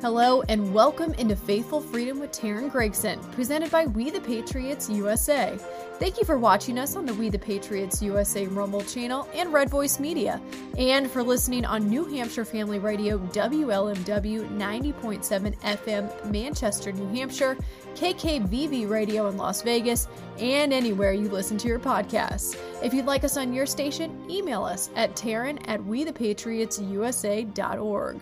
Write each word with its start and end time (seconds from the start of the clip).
Hello 0.00 0.40
and 0.48 0.72
welcome 0.72 1.12
into 1.18 1.36
Faithful 1.36 1.82
Freedom 1.82 2.20
with 2.20 2.32
Teryn 2.32 2.72
Gregson, 2.72 3.20
presented 3.32 3.70
by 3.70 3.84
We 3.84 4.08
the 4.08 4.22
Patriots 4.22 4.88
USA. 4.88 5.58
Thank 5.98 6.16
you 6.16 6.24
for 6.24 6.38
watching 6.38 6.78
us 6.78 6.96
on 6.96 7.04
the 7.04 7.12
We 7.12 7.28
the 7.28 7.38
Patriots 7.38 8.00
USA 8.00 8.46
Rumble 8.46 8.80
channel 8.80 9.28
and 9.34 9.52
Red 9.52 9.68
Voice 9.68 10.00
Media, 10.00 10.40
and 10.78 11.10
for 11.10 11.22
listening 11.22 11.66
on 11.66 11.86
New 11.86 12.06
Hampshire 12.06 12.46
Family 12.46 12.78
Radio 12.78 13.18
WLMW 13.18 14.48
90.7 14.56 15.60
FM 15.60 16.32
Manchester, 16.32 16.92
New 16.92 17.14
Hampshire, 17.14 17.58
KKVV 17.94 18.88
Radio 18.88 19.28
in 19.28 19.36
Las 19.36 19.60
Vegas, 19.60 20.08
and 20.38 20.72
anywhere 20.72 21.12
you 21.12 21.28
listen 21.28 21.58
to 21.58 21.68
your 21.68 21.78
podcasts. 21.78 22.56
If 22.82 22.94
you'd 22.94 23.04
like 23.04 23.22
us 23.22 23.36
on 23.36 23.52
your 23.52 23.66
station, 23.66 24.18
email 24.30 24.64
us 24.64 24.88
at 24.96 25.14
Teryn 25.14 25.62
at 25.68 25.82
WeThePatriotsUSA.org. 25.82 28.20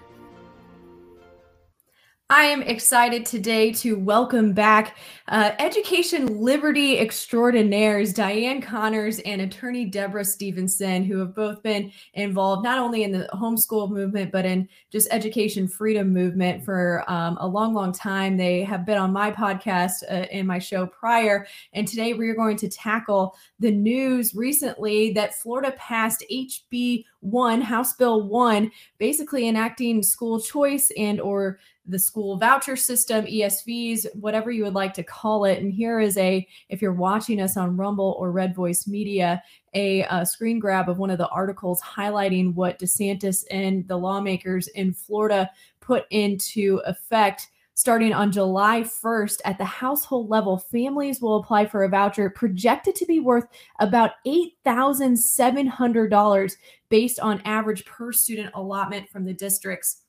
I 2.31 2.43
am 2.43 2.61
excited 2.61 3.25
today 3.25 3.73
to 3.73 3.99
welcome 3.99 4.53
back 4.53 4.99
uh, 5.29 5.53
education 5.59 6.43
liberty 6.43 6.99
extraordinaires 6.99 8.13
Diane 8.13 8.61
Connors 8.61 9.19
and 9.21 9.41
attorney 9.41 9.87
Deborah 9.87 10.27
Stevenson, 10.27 11.05
who 11.05 11.19
have 11.21 11.35
both 11.35 11.63
been 11.63 11.91
involved 12.13 12.65
not 12.65 12.79
only 12.79 13.03
in 13.05 13.13
the 13.13 13.31
homeschool 13.33 13.91
movement, 13.91 14.31
but 14.31 14.45
in 14.45 14.69
just 14.93 15.09
education 15.11 15.67
freedom 15.67 16.13
movement 16.13 16.63
for 16.63 17.03
um, 17.11 17.39
a 17.41 17.47
long, 17.47 17.73
long 17.73 17.93
time. 17.93 18.37
They 18.37 18.63
have 18.63 18.85
been 18.85 18.99
on 18.99 19.11
my 19.11 19.31
podcast 19.31 20.03
uh, 20.11 20.27
in 20.31 20.47
my 20.47 20.59
show 20.59 20.87
prior. 20.87 21.47
And 21.73 21.89
today 21.89 22.13
we 22.13 22.29
are 22.29 22.35
going 22.35 22.59
to 22.59 22.69
tackle 22.69 23.35
the 23.59 23.71
news 23.71 24.35
recently 24.35 25.15
that 25.15 25.35
Florida 25.35 25.73
passed 25.79 26.23
HB 26.31 27.07
1, 27.21 27.63
House 27.63 27.95
Bill 27.95 28.29
1, 28.29 28.71
basically 28.99 29.49
enacting 29.49 30.03
school 30.03 30.39
choice 30.39 30.93
and 30.99 31.23
or 31.23 31.59
the 31.89 31.99
school 31.99 32.37
voucher 32.37 32.77
system, 32.77 33.25
ESVs, 33.25 34.07
whatever 34.15 34.51
you 34.51 34.65
would 34.65 34.75
like 34.75 34.93
to 34.95 35.03
call 35.03 35.47
it. 35.47 35.59
And 35.59 35.73
here 35.73 36.01
is 36.01 36.19
a, 36.19 36.47
if 36.69 36.83
you're 36.83 36.93
watching 36.93 37.41
us 37.41 37.57
on 37.57 37.77
Rumble 37.77 38.15
or 38.19 38.31
Red 38.31 38.55
Voice 38.55 38.87
Media, 38.87 39.43
a, 39.75 40.03
a, 40.03 40.25
screen 40.27 40.59
grab 40.59 40.89
of 40.89 40.99
one 40.99 41.11
of 41.11 41.19
the 41.19 41.29
articles 41.29 41.81
highlighting 41.81 42.55
what 42.55 42.79
DeSantis 42.79 43.45
and 43.51 43.87
the 43.89 43.97
lawmakers 43.97 44.69
in 44.69 44.93
Florida 44.93 45.51
put 45.81 46.05
into 46.11 46.81
effect. 46.87 47.49
Starting 47.75 48.13
on 48.13 48.31
July 48.33 48.81
1st, 48.81 49.41
at 49.45 49.57
the 49.57 49.65
household 49.65 50.29
level, 50.29 50.59
families 50.59 51.21
will 51.21 51.37
apply 51.37 51.65
for 51.65 51.85
a 51.85 51.89
voucher 51.89 52.29
projected 52.29 52.97
to 52.97 53.07
be 53.07 53.21
worth 53.21 53.47
about 53.79 54.15
$8,700 54.27 56.57
based 56.89 57.21
on 57.21 57.41
average 57.45 57.85
per 57.85 58.11
student 58.11 58.51
allotment 58.55 59.09
from 59.09 59.25
the 59.25 59.33
districts 59.33 60.03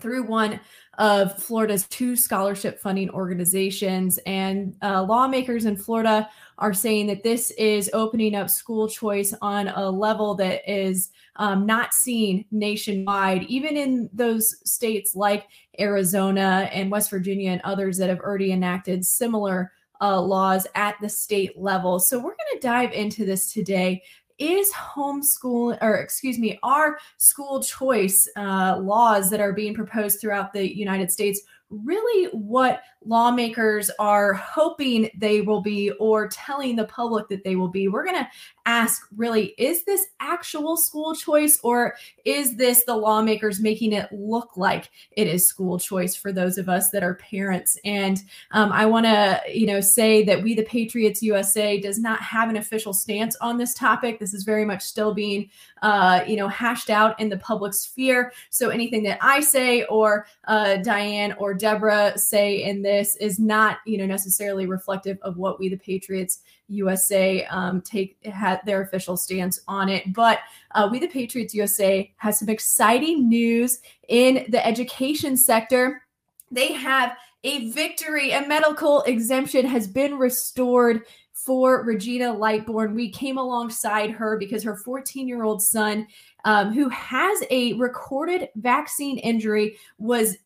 through 0.00 0.24
one 0.24 0.60
of 0.98 1.42
Florida's 1.42 1.86
two 1.88 2.16
scholarship 2.16 2.80
funding 2.80 3.08
organizations. 3.10 4.18
And 4.26 4.76
uh, 4.82 5.02
lawmakers 5.02 5.64
in 5.64 5.76
Florida 5.76 6.28
are 6.58 6.74
saying 6.74 7.06
that 7.06 7.22
this 7.22 7.50
is 7.52 7.90
opening 7.92 8.34
up 8.34 8.50
school 8.50 8.88
choice 8.88 9.34
on 9.40 9.68
a 9.68 9.88
level 9.90 10.34
that 10.34 10.60
is 10.70 11.10
um, 11.36 11.64
not 11.64 11.94
seen 11.94 12.44
nationwide, 12.50 13.44
even 13.44 13.76
in 13.76 14.10
those 14.12 14.54
states 14.68 15.14
like 15.14 15.46
Arizona 15.78 16.68
and 16.72 16.90
West 16.90 17.08
Virginia 17.08 17.52
and 17.52 17.62
others 17.64 17.96
that 17.96 18.10
have 18.10 18.20
already 18.20 18.52
enacted 18.52 19.06
similar 19.06 19.72
uh, 20.00 20.20
laws 20.20 20.66
at 20.74 20.96
the 21.00 21.08
state 21.08 21.58
level. 21.58 21.98
So 21.98 22.18
we're 22.18 22.24
going 22.24 22.54
to 22.54 22.60
dive 22.60 22.92
into 22.92 23.24
this 23.24 23.52
today 23.52 24.02
is 24.40 24.72
homeschool 24.72 25.78
or 25.80 25.96
excuse 25.96 26.38
me 26.38 26.58
are 26.62 26.98
school 27.18 27.62
choice 27.62 28.28
uh, 28.36 28.78
laws 28.78 29.30
that 29.30 29.40
are 29.40 29.52
being 29.52 29.74
proposed 29.74 30.20
throughout 30.20 30.52
the 30.52 30.76
united 30.76 31.10
states 31.12 31.42
really 31.68 32.30
what 32.32 32.82
lawmakers 33.04 33.90
are 33.98 34.34
hoping 34.34 35.10
they 35.16 35.40
will 35.40 35.62
be 35.62 35.90
or 35.92 36.28
telling 36.28 36.76
the 36.76 36.84
public 36.84 37.28
that 37.28 37.44
they 37.44 37.56
will 37.56 37.68
be. 37.68 37.88
We're 37.88 38.04
going 38.04 38.18
to 38.18 38.28
ask 38.66 39.08
really, 39.16 39.54
is 39.58 39.84
this 39.84 40.08
actual 40.20 40.76
school 40.76 41.14
choice 41.14 41.58
or 41.62 41.94
is 42.24 42.56
this 42.56 42.84
the 42.84 42.94
lawmakers 42.94 43.58
making 43.58 43.94
it 43.94 44.08
look 44.12 44.56
like 44.56 44.90
it 45.12 45.26
is 45.26 45.46
school 45.46 45.78
choice 45.78 46.14
for 46.14 46.30
those 46.30 46.58
of 46.58 46.68
us 46.68 46.90
that 46.90 47.02
are 47.02 47.14
parents? 47.14 47.78
And 47.84 48.22
um, 48.50 48.70
I 48.70 48.84
want 48.84 49.06
to, 49.06 49.40
you 49.50 49.66
know, 49.66 49.80
say 49.80 50.22
that 50.24 50.42
we, 50.42 50.54
the 50.54 50.62
Patriots 50.64 51.22
USA, 51.22 51.80
does 51.80 51.98
not 51.98 52.20
have 52.20 52.50
an 52.50 52.56
official 52.56 52.92
stance 52.92 53.34
on 53.40 53.56
this 53.56 53.72
topic. 53.72 54.20
This 54.20 54.34
is 54.34 54.44
very 54.44 54.66
much 54.66 54.82
still 54.82 55.14
being, 55.14 55.48
uh, 55.80 56.22
you 56.26 56.36
know, 56.36 56.48
hashed 56.48 56.90
out 56.90 57.18
in 57.18 57.30
the 57.30 57.38
public 57.38 57.72
sphere. 57.72 58.32
So 58.50 58.68
anything 58.68 59.02
that 59.04 59.18
I 59.22 59.40
say 59.40 59.84
or 59.84 60.26
uh, 60.44 60.76
Diane 60.76 61.32
or 61.38 61.54
Deborah 61.54 62.18
say 62.18 62.62
in 62.62 62.82
this 62.82 62.89
is 62.98 63.38
not, 63.38 63.78
you 63.86 63.98
know, 63.98 64.06
necessarily 64.06 64.66
reflective 64.66 65.18
of 65.22 65.36
what 65.36 65.58
we, 65.58 65.68
the 65.68 65.76
Patriots 65.76 66.40
USA, 66.68 67.44
um, 67.46 67.80
take 67.80 68.16
had 68.24 68.60
their 68.64 68.82
official 68.82 69.16
stance 69.16 69.60
on 69.68 69.88
it. 69.88 70.12
But 70.12 70.40
uh, 70.74 70.88
we, 70.90 70.98
the 70.98 71.08
Patriots 71.08 71.54
USA, 71.54 72.12
has 72.16 72.38
some 72.38 72.48
exciting 72.48 73.28
news 73.28 73.80
in 74.08 74.46
the 74.48 74.64
education 74.64 75.36
sector. 75.36 76.02
They 76.50 76.72
have 76.72 77.16
a 77.44 77.70
victory. 77.70 78.32
A 78.32 78.46
medical 78.46 79.02
exemption 79.02 79.66
has 79.66 79.86
been 79.86 80.18
restored 80.18 81.02
for 81.32 81.82
Regina 81.84 82.26
Lightbourne. 82.26 82.94
We 82.94 83.10
came 83.10 83.38
alongside 83.38 84.10
her 84.10 84.36
because 84.36 84.62
her 84.62 84.76
14 84.76 85.26
year 85.26 85.42
old 85.42 85.62
son, 85.62 86.06
um, 86.44 86.72
who 86.72 86.88
has 86.90 87.42
a 87.50 87.72
recorded 87.74 88.48
vaccine 88.56 89.18
injury, 89.18 89.76
was 89.98 90.36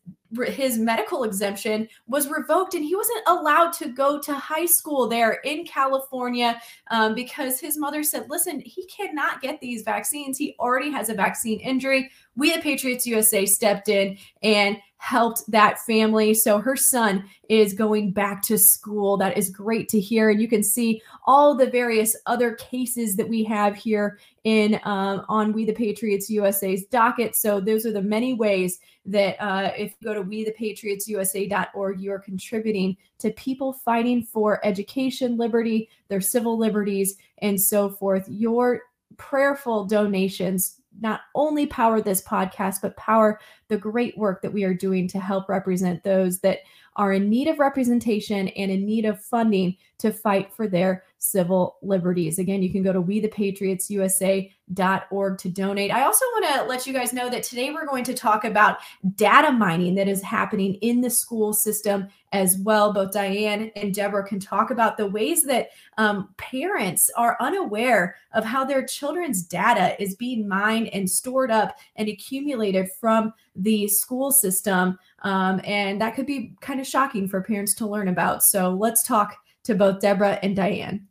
his 0.43 0.77
medical 0.77 1.23
exemption 1.23 1.87
was 2.07 2.29
revoked 2.29 2.73
and 2.73 2.83
he 2.83 2.95
wasn't 2.95 3.23
allowed 3.27 3.71
to 3.73 3.87
go 3.89 4.19
to 4.19 4.33
high 4.33 4.65
school 4.65 5.07
there 5.07 5.39
in 5.43 5.65
California 5.65 6.59
um, 6.91 7.15
because 7.15 7.59
his 7.59 7.77
mother 7.77 8.03
said, 8.03 8.29
listen, 8.29 8.59
he 8.59 8.85
cannot 8.85 9.41
get 9.41 9.59
these 9.61 9.83
vaccines. 9.83 10.37
He 10.37 10.55
already 10.59 10.91
has 10.91 11.09
a 11.09 11.13
vaccine 11.13 11.59
injury. 11.59 12.11
We 12.35 12.53
the 12.53 12.61
Patriots 12.61 13.07
USA 13.07 13.45
stepped 13.45 13.89
in 13.89 14.17
and 14.43 14.77
helped 14.97 15.43
that 15.51 15.79
family. 15.79 16.33
So 16.33 16.57
her 16.59 16.75
son 16.75 17.25
is 17.49 17.73
going 17.73 18.11
back 18.11 18.41
to 18.43 18.57
school. 18.57 19.17
That 19.17 19.37
is 19.37 19.49
great 19.49 19.87
to 19.89 19.99
hear. 19.99 20.29
And 20.29 20.41
you 20.41 20.47
can 20.47 20.63
see 20.63 21.01
all 21.27 21.55
the 21.55 21.69
various 21.69 22.15
other 22.25 22.55
cases 22.55 23.15
that 23.17 23.29
we 23.29 23.43
have 23.43 23.75
here 23.75 24.19
in 24.45 24.79
um, 24.83 25.25
on 25.29 25.53
We 25.53 25.65
the 25.65 25.73
Patriots 25.73 26.29
USA's 26.29 26.85
docket. 26.85 27.35
So 27.35 27.59
those 27.59 27.85
are 27.85 27.91
the 27.91 28.01
many 28.01 28.33
ways 28.33 28.79
that 29.05 29.35
uh, 29.39 29.71
if 29.77 29.93
you 29.99 30.07
go 30.07 30.13
to 30.13 30.23
wethepatriotsusa.org, 30.23 31.99
you 31.99 32.11
are 32.11 32.19
contributing 32.19 32.97
to 33.19 33.31
people 33.31 33.73
fighting 33.73 34.23
for 34.23 34.65
education, 34.65 35.37
liberty, 35.37 35.89
their 36.07 36.21
civil 36.21 36.57
liberties, 36.57 37.15
and 37.39 37.61
so 37.61 37.89
forth. 37.89 38.27
Your 38.27 38.81
prayerful 39.17 39.85
donations 39.85 40.81
not 41.01 41.21
only 41.33 41.65
power 41.65 42.01
this 42.01 42.21
podcast, 42.21 42.77
but 42.81 42.97
power 42.97 43.39
the 43.67 43.77
great 43.77 44.17
work 44.17 44.41
that 44.41 44.53
we 44.53 44.63
are 44.63 44.73
doing 44.73 45.07
to 45.09 45.19
help 45.19 45.49
represent 45.49 46.03
those 46.03 46.39
that 46.39 46.59
are 46.95 47.11
in 47.11 47.29
need 47.29 47.47
of 47.47 47.59
representation 47.59 48.47
and 48.49 48.71
in 48.71 48.85
need 48.85 49.05
of 49.05 49.23
funding 49.23 49.75
to 49.97 50.11
fight 50.11 50.53
for 50.53 50.67
their 50.67 51.03
civil 51.25 51.77
liberties. 51.81 52.39
Again, 52.39 52.61
you 52.61 52.71
can 52.71 52.83
go 52.83 52.93
to 52.93 53.01
wethepatriotsusa.org 53.01 55.37
to 55.37 55.49
donate. 55.49 55.91
I 55.91 56.03
also 56.03 56.25
want 56.33 56.45
to 56.53 56.63
let 56.63 56.87
you 56.87 56.93
guys 56.93 57.11
know 57.13 57.29
that 57.29 57.43
today 57.43 57.71
we're 57.71 57.85
going 57.85 58.03
to 58.05 58.13
talk 58.13 58.45
about 58.45 58.77
data 59.15 59.51
mining 59.51 59.95
that 59.95 60.07
is 60.07 60.21
happening 60.21 60.75
in 60.75 61.01
the 61.01 61.09
school 61.09 61.51
system 61.53 62.07
as 62.31 62.57
well. 62.57 62.93
Both 62.93 63.13
Diane 63.13 63.71
and 63.75 63.93
Deborah 63.93 64.27
can 64.27 64.39
talk 64.39 64.71
about 64.71 64.97
the 64.97 65.07
ways 65.07 65.43
that 65.43 65.69
um, 65.97 66.29
parents 66.37 67.09
are 67.17 67.37
unaware 67.39 68.15
of 68.33 68.43
how 68.43 68.65
their 68.65 68.85
children's 68.85 69.43
data 69.43 70.01
is 70.01 70.15
being 70.15 70.47
mined 70.47 70.87
and 70.89 71.09
stored 71.09 71.51
up 71.51 71.77
and 71.95 72.09
accumulated 72.09 72.89
from 72.99 73.33
the 73.55 73.87
school 73.87 74.31
system. 74.31 74.99
Um, 75.19 75.61
and 75.63 76.01
that 76.01 76.15
could 76.15 76.25
be 76.25 76.55
kind 76.61 76.79
of 76.79 76.87
shocking 76.87 77.27
for 77.27 77.41
parents 77.41 77.73
to 77.75 77.87
learn 77.87 78.09
about. 78.09 78.43
So 78.43 78.71
let's 78.71 79.03
talk 79.03 79.37
to 79.63 79.75
both 79.75 79.99
Deborah 79.99 80.39
and 80.43 80.55
Diane 80.55 81.07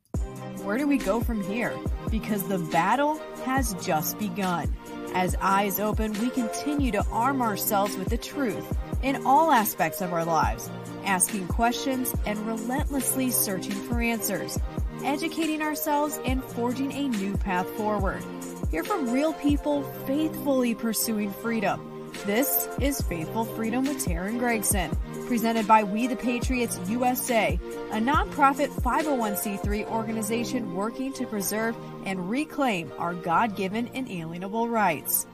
where 0.64 0.78
do 0.78 0.88
we 0.88 0.96
go 0.96 1.20
from 1.20 1.42
here? 1.42 1.74
Because 2.10 2.42
the 2.48 2.58
battle 2.58 3.20
has 3.44 3.74
just 3.84 4.18
begun. 4.18 4.74
As 5.14 5.36
eyes 5.40 5.78
open, 5.78 6.12
we 6.14 6.30
continue 6.30 6.90
to 6.92 7.04
arm 7.12 7.42
ourselves 7.42 7.96
with 7.96 8.08
the 8.08 8.16
truth 8.16 8.66
in 9.02 9.24
all 9.26 9.52
aspects 9.52 10.00
of 10.00 10.12
our 10.12 10.24
lives, 10.24 10.70
asking 11.04 11.46
questions 11.48 12.14
and 12.24 12.38
relentlessly 12.46 13.30
searching 13.30 13.72
for 13.72 14.00
answers, 14.00 14.58
educating 15.04 15.60
ourselves 15.60 16.18
and 16.24 16.42
forging 16.42 16.92
a 16.92 17.08
new 17.08 17.36
path 17.36 17.68
forward. 17.76 18.24
Hear 18.70 18.84
from 18.84 19.10
real 19.10 19.34
people 19.34 19.82
faithfully 20.06 20.74
pursuing 20.74 21.30
freedom 21.30 21.93
this 22.24 22.68
is 22.80 23.00
Faithful 23.02 23.44
Freedom 23.44 23.84
with 23.84 24.04
Teryn 24.04 24.38
Gregson, 24.38 24.90
presented 25.26 25.66
by 25.66 25.84
We 25.84 26.06
the 26.06 26.16
Patriots 26.16 26.80
USA, 26.88 27.58
a 27.92 27.96
nonprofit 27.96 28.68
501c3 28.68 29.86
organization 29.86 30.74
working 30.74 31.12
to 31.14 31.26
preserve 31.26 31.76
and 32.06 32.30
reclaim 32.30 32.92
our 32.98 33.14
God 33.14 33.56
given 33.56 33.88
inalienable 33.88 34.68
rights. 34.68 35.26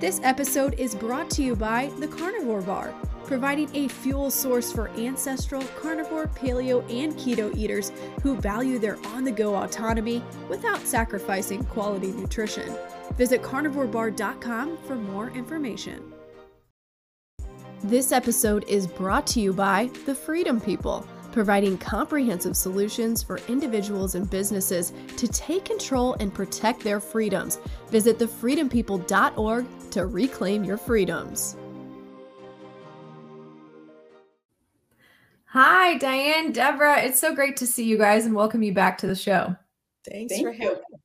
This 0.00 0.20
episode 0.22 0.74
is 0.78 0.94
brought 0.94 1.28
to 1.30 1.42
you 1.42 1.56
by 1.56 1.90
the 1.98 2.06
Carnivore 2.06 2.62
Bar 2.62 2.94
providing 3.24 3.68
a 3.74 3.88
fuel 3.88 4.30
source 4.30 4.72
for 4.72 4.88
ancestral, 4.90 5.62
carnivore, 5.80 6.28
paleo, 6.28 6.80
and 6.90 7.14
keto 7.14 7.54
eaters 7.54 7.92
who 8.22 8.36
value 8.36 8.78
their 8.78 8.96
on 9.08 9.24
the 9.24 9.30
go 9.30 9.56
autonomy 9.56 10.22
without 10.48 10.80
sacrificing 10.86 11.62
quality 11.64 12.12
nutrition. 12.12 12.74
Visit 13.16 13.42
carnivorebar.com 13.42 14.78
for 14.78 14.94
more 14.94 15.30
information. 15.30 16.12
This 17.82 18.12
episode 18.12 18.64
is 18.66 18.86
brought 18.86 19.26
to 19.28 19.40
you 19.40 19.52
by 19.52 19.90
the 20.06 20.14
Freedom 20.14 20.60
People 20.60 21.06
providing 21.38 21.78
comprehensive 21.78 22.56
solutions 22.56 23.22
for 23.22 23.38
individuals 23.46 24.16
and 24.16 24.28
businesses 24.28 24.92
to 25.16 25.28
take 25.28 25.64
control 25.64 26.14
and 26.14 26.34
protect 26.34 26.80
their 26.80 26.98
freedoms. 26.98 27.60
Visit 27.90 28.18
thefreedompeople.org 28.18 29.66
to 29.92 30.06
reclaim 30.06 30.64
your 30.64 30.76
freedoms. 30.76 31.56
Hi, 35.44 35.96
Diane, 35.98 36.50
Deborah. 36.50 37.04
It's 37.04 37.20
so 37.20 37.36
great 37.36 37.56
to 37.58 37.68
see 37.68 37.84
you 37.84 37.98
guys 37.98 38.26
and 38.26 38.34
welcome 38.34 38.64
you 38.64 38.74
back 38.74 38.98
to 38.98 39.06
the 39.06 39.14
show. 39.14 39.54
Thanks 40.10 40.34
Thank 40.34 40.44
for 40.44 40.52
having 40.52 40.68
us. 40.70 41.00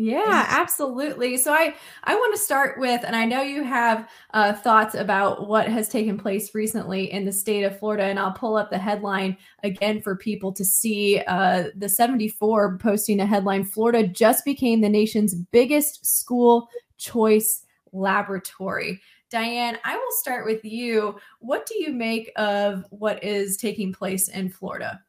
Yeah, 0.00 0.46
absolutely. 0.48 1.36
So 1.38 1.52
I 1.52 1.74
I 2.04 2.14
want 2.14 2.32
to 2.32 2.40
start 2.40 2.78
with, 2.78 3.02
and 3.04 3.16
I 3.16 3.24
know 3.24 3.42
you 3.42 3.64
have 3.64 4.08
uh, 4.32 4.52
thoughts 4.52 4.94
about 4.94 5.48
what 5.48 5.66
has 5.66 5.88
taken 5.88 6.16
place 6.16 6.54
recently 6.54 7.10
in 7.10 7.24
the 7.24 7.32
state 7.32 7.64
of 7.64 7.76
Florida, 7.80 8.04
and 8.04 8.16
I'll 8.16 8.30
pull 8.30 8.56
up 8.56 8.70
the 8.70 8.78
headline 8.78 9.36
again 9.64 10.00
for 10.00 10.14
people 10.14 10.52
to 10.52 10.64
see. 10.64 11.20
Uh, 11.26 11.70
the 11.74 11.88
74 11.88 12.78
posting 12.78 13.18
a 13.18 13.26
headline: 13.26 13.64
Florida 13.64 14.06
just 14.06 14.44
became 14.44 14.82
the 14.82 14.88
nation's 14.88 15.34
biggest 15.34 16.06
school 16.06 16.68
choice 16.96 17.64
laboratory. 17.90 19.00
Diane, 19.30 19.78
I 19.82 19.96
will 19.96 20.12
start 20.12 20.46
with 20.46 20.64
you. 20.64 21.18
What 21.40 21.66
do 21.66 21.74
you 21.82 21.92
make 21.92 22.30
of 22.36 22.84
what 22.90 23.24
is 23.24 23.56
taking 23.56 23.92
place 23.92 24.28
in 24.28 24.48
Florida? 24.48 25.02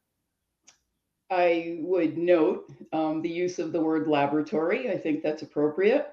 I 1.31 1.77
would 1.81 2.17
note 2.17 2.71
um, 2.91 3.21
the 3.21 3.29
use 3.29 3.59
of 3.59 3.71
the 3.71 3.81
word 3.81 4.07
laboratory. 4.07 4.89
I 4.89 4.97
think 4.97 5.21
that's 5.21 5.43
appropriate. 5.43 6.07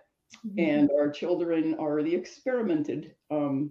Mm-hmm. 0.47 0.59
And 0.59 0.91
our 0.91 1.11
children 1.11 1.77
are 1.79 2.03
the 2.03 2.15
experimented 2.15 3.15
um, 3.31 3.71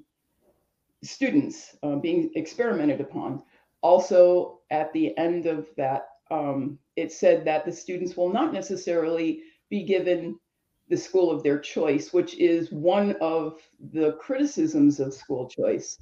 students 1.03 1.75
uh, 1.83 1.97
being 1.97 2.31
experimented 2.35 3.01
upon. 3.01 3.43
Also, 3.81 4.61
at 4.71 4.91
the 4.93 5.15
end 5.17 5.45
of 5.45 5.67
that, 5.77 6.07
um, 6.31 6.79
it 6.95 7.11
said 7.11 7.45
that 7.45 7.65
the 7.65 7.71
students 7.71 8.17
will 8.17 8.31
not 8.31 8.51
necessarily 8.51 9.41
be 9.69 9.83
given 9.83 10.39
the 10.89 10.97
school 10.97 11.31
of 11.31 11.43
their 11.43 11.59
choice, 11.59 12.13
which 12.13 12.35
is 12.35 12.71
one 12.71 13.15
of 13.21 13.59
the 13.91 14.13
criticisms 14.13 14.99
of 14.99 15.13
school 15.13 15.47
choice. 15.47 15.99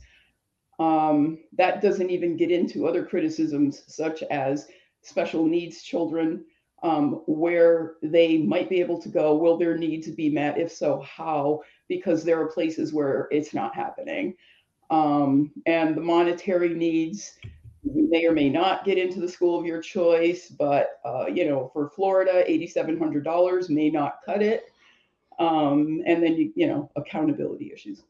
Um, 0.79 1.39
that 1.57 1.81
doesn't 1.81 2.09
even 2.09 2.37
get 2.37 2.51
into 2.51 2.87
other 2.87 3.05
criticisms, 3.05 3.83
such 3.87 4.23
as 4.23 4.67
special 5.03 5.45
needs 5.45 5.83
children, 5.83 6.43
um, 6.81 7.21
where 7.27 7.95
they 8.01 8.37
might 8.37 8.69
be 8.69 8.79
able 8.79 9.01
to 9.01 9.09
go. 9.09 9.35
Will 9.35 9.57
their 9.57 9.77
needs 9.77 10.09
be 10.09 10.29
met? 10.29 10.57
If 10.57 10.71
so, 10.71 11.01
how? 11.01 11.61
Because 11.87 12.23
there 12.23 12.41
are 12.41 12.47
places 12.47 12.93
where 12.93 13.27
it's 13.31 13.53
not 13.53 13.75
happening. 13.75 14.35
Um, 14.89 15.51
and 15.65 15.95
the 15.95 16.01
monetary 16.01 16.73
needs 16.73 17.37
may 17.83 18.25
or 18.25 18.31
may 18.31 18.49
not 18.49 18.85
get 18.85 18.97
into 18.97 19.19
the 19.19 19.27
school 19.27 19.59
of 19.59 19.65
your 19.65 19.81
choice, 19.81 20.49
but 20.49 20.99
uh, 21.05 21.25
you 21.27 21.47
know, 21.47 21.69
for 21.73 21.89
Florida, 21.89 22.43
$8,700 22.47 23.69
may 23.69 23.89
not 23.89 24.19
cut 24.25 24.41
it. 24.41 24.65
Um, 25.39 26.01
and 26.05 26.21
then 26.21 26.35
you, 26.35 26.53
you 26.55 26.67
know, 26.67 26.91
accountability 26.95 27.71
issues. 27.73 28.03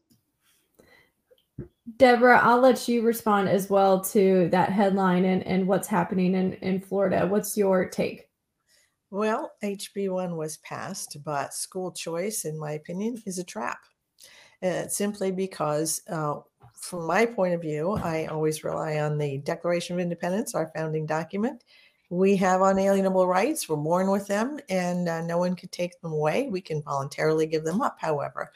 Deborah, 1.96 2.40
I'll 2.42 2.60
let 2.60 2.88
you 2.88 3.02
respond 3.02 3.48
as 3.48 3.70
well 3.70 4.00
to 4.06 4.48
that 4.50 4.70
headline 4.70 5.24
and, 5.24 5.42
and 5.46 5.66
what's 5.66 5.86
happening 5.88 6.34
in, 6.34 6.54
in 6.54 6.80
Florida. 6.80 7.26
What's 7.26 7.56
your 7.56 7.88
take? 7.88 8.28
Well, 9.10 9.52
HB1 9.62 10.36
was 10.36 10.56
passed, 10.58 11.18
but 11.24 11.54
school 11.54 11.92
choice, 11.92 12.44
in 12.44 12.58
my 12.58 12.72
opinion, 12.72 13.22
is 13.26 13.38
a 13.38 13.44
trap. 13.44 13.78
Uh, 14.62 14.88
simply 14.88 15.30
because, 15.30 16.00
uh, 16.08 16.36
from 16.74 17.06
my 17.06 17.26
point 17.26 17.54
of 17.54 17.60
view, 17.60 17.92
I 17.92 18.26
always 18.26 18.64
rely 18.64 18.98
on 18.98 19.18
the 19.18 19.38
Declaration 19.38 19.94
of 19.94 20.00
Independence, 20.00 20.54
our 20.54 20.72
founding 20.74 21.06
document. 21.06 21.62
We 22.10 22.36
have 22.36 22.60
unalienable 22.60 23.26
rights. 23.26 23.68
We're 23.68 23.76
born 23.76 24.10
with 24.10 24.26
them, 24.26 24.58
and 24.68 25.08
uh, 25.08 25.20
no 25.22 25.38
one 25.38 25.54
can 25.54 25.68
take 25.68 26.00
them 26.00 26.12
away. 26.12 26.48
We 26.50 26.60
can 26.60 26.82
voluntarily 26.82 27.46
give 27.46 27.64
them 27.64 27.82
up, 27.82 27.98
however. 28.00 28.52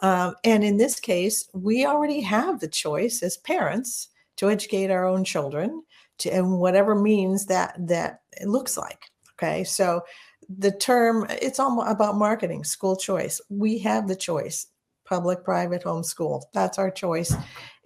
Um, 0.00 0.34
and 0.44 0.62
in 0.62 0.76
this 0.76 1.00
case, 1.00 1.48
we 1.54 1.86
already 1.86 2.20
have 2.20 2.60
the 2.60 2.68
choice 2.68 3.22
as 3.22 3.36
parents 3.38 4.08
to 4.36 4.50
educate 4.50 4.90
our 4.90 5.06
own 5.06 5.24
children 5.24 5.82
to 6.18 6.34
in 6.34 6.52
whatever 6.58 6.94
means 6.94 7.46
that 7.46 7.74
that 7.88 8.20
it 8.40 8.48
looks 8.48 8.76
like. 8.76 9.10
Okay, 9.34 9.64
so 9.64 10.02
the 10.48 10.72
term 10.72 11.26
it's 11.30 11.58
all 11.58 11.82
about 11.82 12.16
marketing, 12.16 12.64
school 12.64 12.96
choice. 12.96 13.40
We 13.48 13.78
have 13.78 14.08
the 14.08 14.16
choice, 14.16 14.66
public, 15.04 15.44
private, 15.44 15.82
homeschool. 15.82 16.42
That's 16.52 16.78
our 16.78 16.90
choice. 16.90 17.34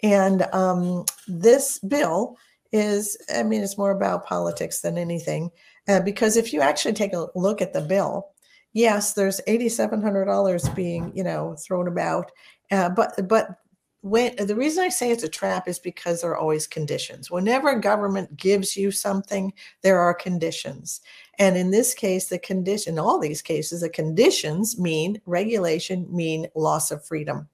And 0.03 0.43
um, 0.53 1.05
this 1.29 1.79
bill 1.79 2.37
is, 2.73 3.17
I 3.35 3.43
mean, 3.43 3.63
it's 3.63 3.79
more 3.79 3.91
about 3.91 4.27
politics 4.27 4.81
than 4.81 4.97
anything. 4.97 5.51
Uh, 5.89 6.01
because 6.01 6.37
if 6.37 6.53
you 6.53 6.61
actually 6.61 6.95
take 6.95 7.13
a 7.13 7.27
look 7.35 7.61
at 7.61 7.73
the 7.73 7.81
bill, 7.81 8.29
yes, 8.73 9.15
there's 9.15 9.41
$8,700 9.49 10.75
being, 10.75 11.13
you 11.15 11.25
know, 11.25 11.57
thrown 11.59 11.89
about. 11.89 12.31
Uh, 12.71 12.89
but, 12.89 13.13
but 13.29 13.57
when 14.03 14.35
the 14.37 14.55
reason 14.55 14.83
I 14.83 14.89
say 14.89 15.11
it's 15.11 15.25
a 15.25 15.29
trap 15.29 15.69
is 15.69 15.79
because 15.79 16.23
there 16.23 16.31
are 16.31 16.39
always 16.39 16.67
conditions. 16.67 17.31
Whenever 17.31 17.79
government 17.79 18.37
gives 18.37 18.77
you 18.77 18.91
something, 18.91 19.53
there 19.83 19.99
are 19.99 20.15
conditions. 20.15 21.01
And 21.39 21.57
in 21.57 21.71
this 21.71 21.93
case, 21.93 22.29
the 22.29 22.39
condition, 22.39 22.99
all 22.99 23.19
these 23.19 23.43
cases, 23.43 23.83
the 23.83 23.91
conditions 23.91 24.79
mean 24.79 25.21
regulation, 25.27 26.07
mean 26.11 26.47
loss 26.55 26.91
of 26.91 27.05
freedom. 27.05 27.49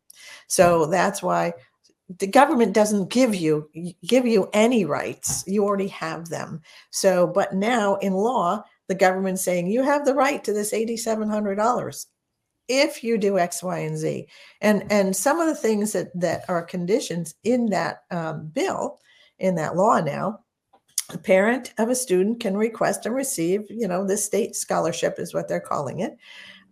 So 0.47 0.87
that's 0.87 1.23
why 1.23 1.53
the 2.19 2.27
government 2.27 2.73
doesn't 2.73 3.11
give 3.11 3.35
you 3.35 3.69
give 4.07 4.27
you 4.27 4.49
any 4.53 4.85
rights. 4.85 5.43
You 5.47 5.65
already 5.65 5.89
have 5.89 6.29
them. 6.29 6.62
So, 6.91 7.27
but 7.27 7.55
now 7.55 7.97
in 7.97 8.12
law, 8.12 8.62
the 8.88 8.94
government 8.94 9.38
saying 9.38 9.67
you 9.67 9.83
have 9.83 10.05
the 10.05 10.15
right 10.15 10.43
to 10.44 10.53
this 10.53 10.73
$8700 10.73 12.06
if 12.69 13.05
you 13.05 13.17
do 13.17 13.38
x 13.38 13.62
y 13.62 13.79
and 13.79 13.97
z. 13.97 14.27
And 14.61 14.91
and 14.91 15.15
some 15.15 15.41
of 15.41 15.47
the 15.47 15.55
things 15.55 15.93
that 15.93 16.09
that 16.19 16.44
are 16.49 16.62
conditions 16.62 17.35
in 17.44 17.67
that 17.67 18.03
um, 18.11 18.49
bill 18.49 18.99
in 19.38 19.55
that 19.57 19.76
law 19.76 20.00
now 20.00 20.40
a 21.11 21.19
parent 21.19 21.73
of 21.78 21.88
a 21.88 21.95
student 21.95 22.40
can 22.40 22.57
request 22.57 23.07
and 23.07 23.14
receive 23.14 23.62
you 23.71 23.87
know 23.87 24.05
this 24.05 24.25
state 24.25 24.57
scholarship 24.57 25.19
is 25.19 25.33
what 25.33 25.47
they're 25.47 25.61
calling 25.61 26.00
it 26.00 26.16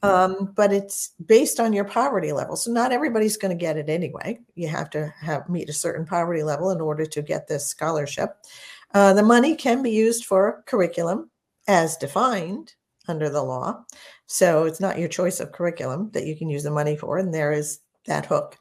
um, 0.04 0.52
but 0.54 0.70
it's 0.70 1.12
based 1.24 1.58
on 1.58 1.72
your 1.72 1.86
poverty 1.86 2.32
level. 2.32 2.56
So 2.56 2.70
not 2.70 2.92
everybody's 2.92 3.38
going 3.38 3.56
to 3.56 3.60
get 3.60 3.78
it 3.78 3.88
anyway. 3.88 4.38
You 4.54 4.68
have 4.68 4.90
to 4.90 5.06
have 5.18 5.48
meet 5.48 5.70
a 5.70 5.72
certain 5.72 6.04
poverty 6.04 6.42
level 6.42 6.70
in 6.72 6.80
order 6.82 7.06
to 7.06 7.22
get 7.22 7.48
this 7.48 7.66
scholarship. 7.66 8.36
Uh, 8.92 9.14
the 9.14 9.22
money 9.22 9.56
can 9.56 9.82
be 9.82 9.90
used 9.90 10.26
for 10.26 10.62
curriculum 10.66 11.30
as 11.66 11.96
defined 11.96 12.74
under 13.08 13.28
the 13.28 13.42
law. 13.42 13.84
So 14.26 14.64
it's 14.64 14.80
not 14.80 14.98
your 14.98 15.08
choice 15.08 15.40
of 15.40 15.52
curriculum 15.52 16.10
that 16.12 16.26
you 16.26 16.36
can 16.36 16.48
use 16.48 16.62
the 16.62 16.70
money 16.70 16.96
for. 16.96 17.18
And 17.18 17.32
there 17.32 17.52
is 17.52 17.80
that 18.06 18.26
hook. 18.26 18.56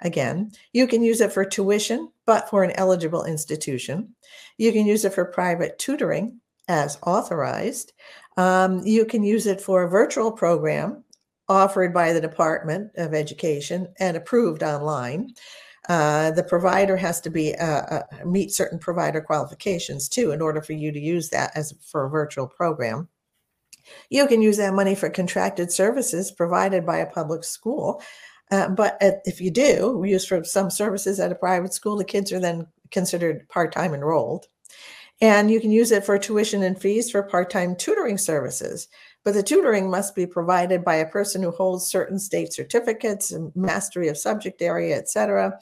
Again, 0.00 0.52
you 0.72 0.86
can 0.86 1.02
use 1.02 1.20
it 1.20 1.32
for 1.32 1.44
tuition, 1.44 2.10
but 2.26 2.50
for 2.50 2.62
an 2.62 2.72
eligible 2.72 3.24
institution. 3.24 4.14
You 4.58 4.72
can 4.72 4.86
use 4.86 5.04
it 5.04 5.14
for 5.14 5.24
private 5.24 5.78
tutoring 5.78 6.40
as 6.68 6.98
authorized. 7.06 7.92
Um, 8.36 8.82
you 8.84 9.06
can 9.06 9.22
use 9.22 9.46
it 9.46 9.60
for 9.60 9.82
a 9.82 9.88
virtual 9.88 10.32
program 10.32 11.02
offered 11.48 11.94
by 11.94 12.12
the 12.12 12.20
Department 12.20 12.90
of 12.96 13.14
Education 13.14 13.88
and 13.98 14.16
approved 14.16 14.62
online. 14.62 15.30
Uh, 15.88 16.30
the 16.32 16.42
provider 16.42 16.96
has 16.96 17.20
to 17.20 17.30
be 17.30 17.54
uh, 17.54 17.64
uh, 17.64 18.02
meet 18.24 18.52
certain 18.52 18.78
provider 18.78 19.20
qualifications 19.20 20.08
too 20.08 20.32
in 20.32 20.42
order 20.42 20.60
for 20.60 20.72
you 20.72 20.90
to 20.90 20.98
use 20.98 21.28
that 21.30 21.52
as 21.54 21.74
for 21.80 22.06
a 22.06 22.10
virtual 22.10 22.46
program. 22.46 23.08
You 24.10 24.26
can 24.26 24.42
use 24.42 24.56
that 24.56 24.74
money 24.74 24.96
for 24.96 25.08
contracted 25.08 25.70
services 25.70 26.32
provided 26.32 26.84
by 26.84 26.98
a 26.98 27.10
public 27.10 27.44
school. 27.44 28.02
Uh, 28.50 28.68
but 28.68 28.96
if 29.00 29.40
you 29.40 29.50
do 29.50 30.02
use 30.04 30.26
for 30.26 30.42
some 30.44 30.70
services 30.70 31.20
at 31.20 31.32
a 31.32 31.36
private 31.36 31.72
school, 31.72 31.96
the 31.96 32.04
kids 32.04 32.32
are 32.32 32.40
then 32.40 32.66
considered 32.90 33.48
part-time 33.48 33.94
enrolled. 33.94 34.46
And 35.20 35.50
you 35.50 35.60
can 35.60 35.70
use 35.70 35.92
it 35.92 36.04
for 36.04 36.18
tuition 36.18 36.62
and 36.62 36.80
fees 36.80 37.10
for 37.10 37.22
part-time 37.22 37.74
tutoring 37.76 38.18
services. 38.18 38.88
But 39.26 39.34
the 39.34 39.42
tutoring 39.42 39.90
must 39.90 40.14
be 40.14 40.24
provided 40.24 40.84
by 40.84 40.94
a 40.94 41.10
person 41.10 41.42
who 41.42 41.50
holds 41.50 41.88
certain 41.88 42.16
state 42.16 42.52
certificates, 42.52 43.32
and 43.32 43.50
mastery 43.56 44.06
of 44.06 44.16
subject 44.16 44.62
area, 44.62 44.96
etc. 44.96 45.58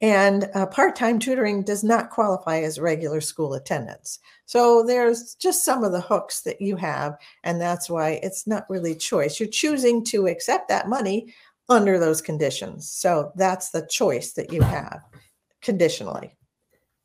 And 0.00 0.48
uh, 0.54 0.66
part 0.66 0.94
time 0.94 1.18
tutoring 1.18 1.64
does 1.64 1.82
not 1.82 2.10
qualify 2.10 2.60
as 2.60 2.78
regular 2.78 3.20
school 3.20 3.54
attendance. 3.54 4.20
So 4.46 4.84
there's 4.84 5.34
just 5.34 5.64
some 5.64 5.82
of 5.82 5.90
the 5.90 6.00
hooks 6.00 6.42
that 6.42 6.60
you 6.60 6.76
have. 6.76 7.16
And 7.42 7.60
that's 7.60 7.90
why 7.90 8.20
it's 8.22 8.46
not 8.46 8.70
really 8.70 8.94
choice. 8.94 9.40
You're 9.40 9.48
choosing 9.48 10.04
to 10.04 10.28
accept 10.28 10.68
that 10.68 10.88
money 10.88 11.34
under 11.68 11.98
those 11.98 12.22
conditions. 12.22 12.88
So 12.88 13.32
that's 13.34 13.70
the 13.70 13.88
choice 13.90 14.34
that 14.34 14.52
you 14.52 14.62
have. 14.62 15.00
conditionally. 15.62 16.36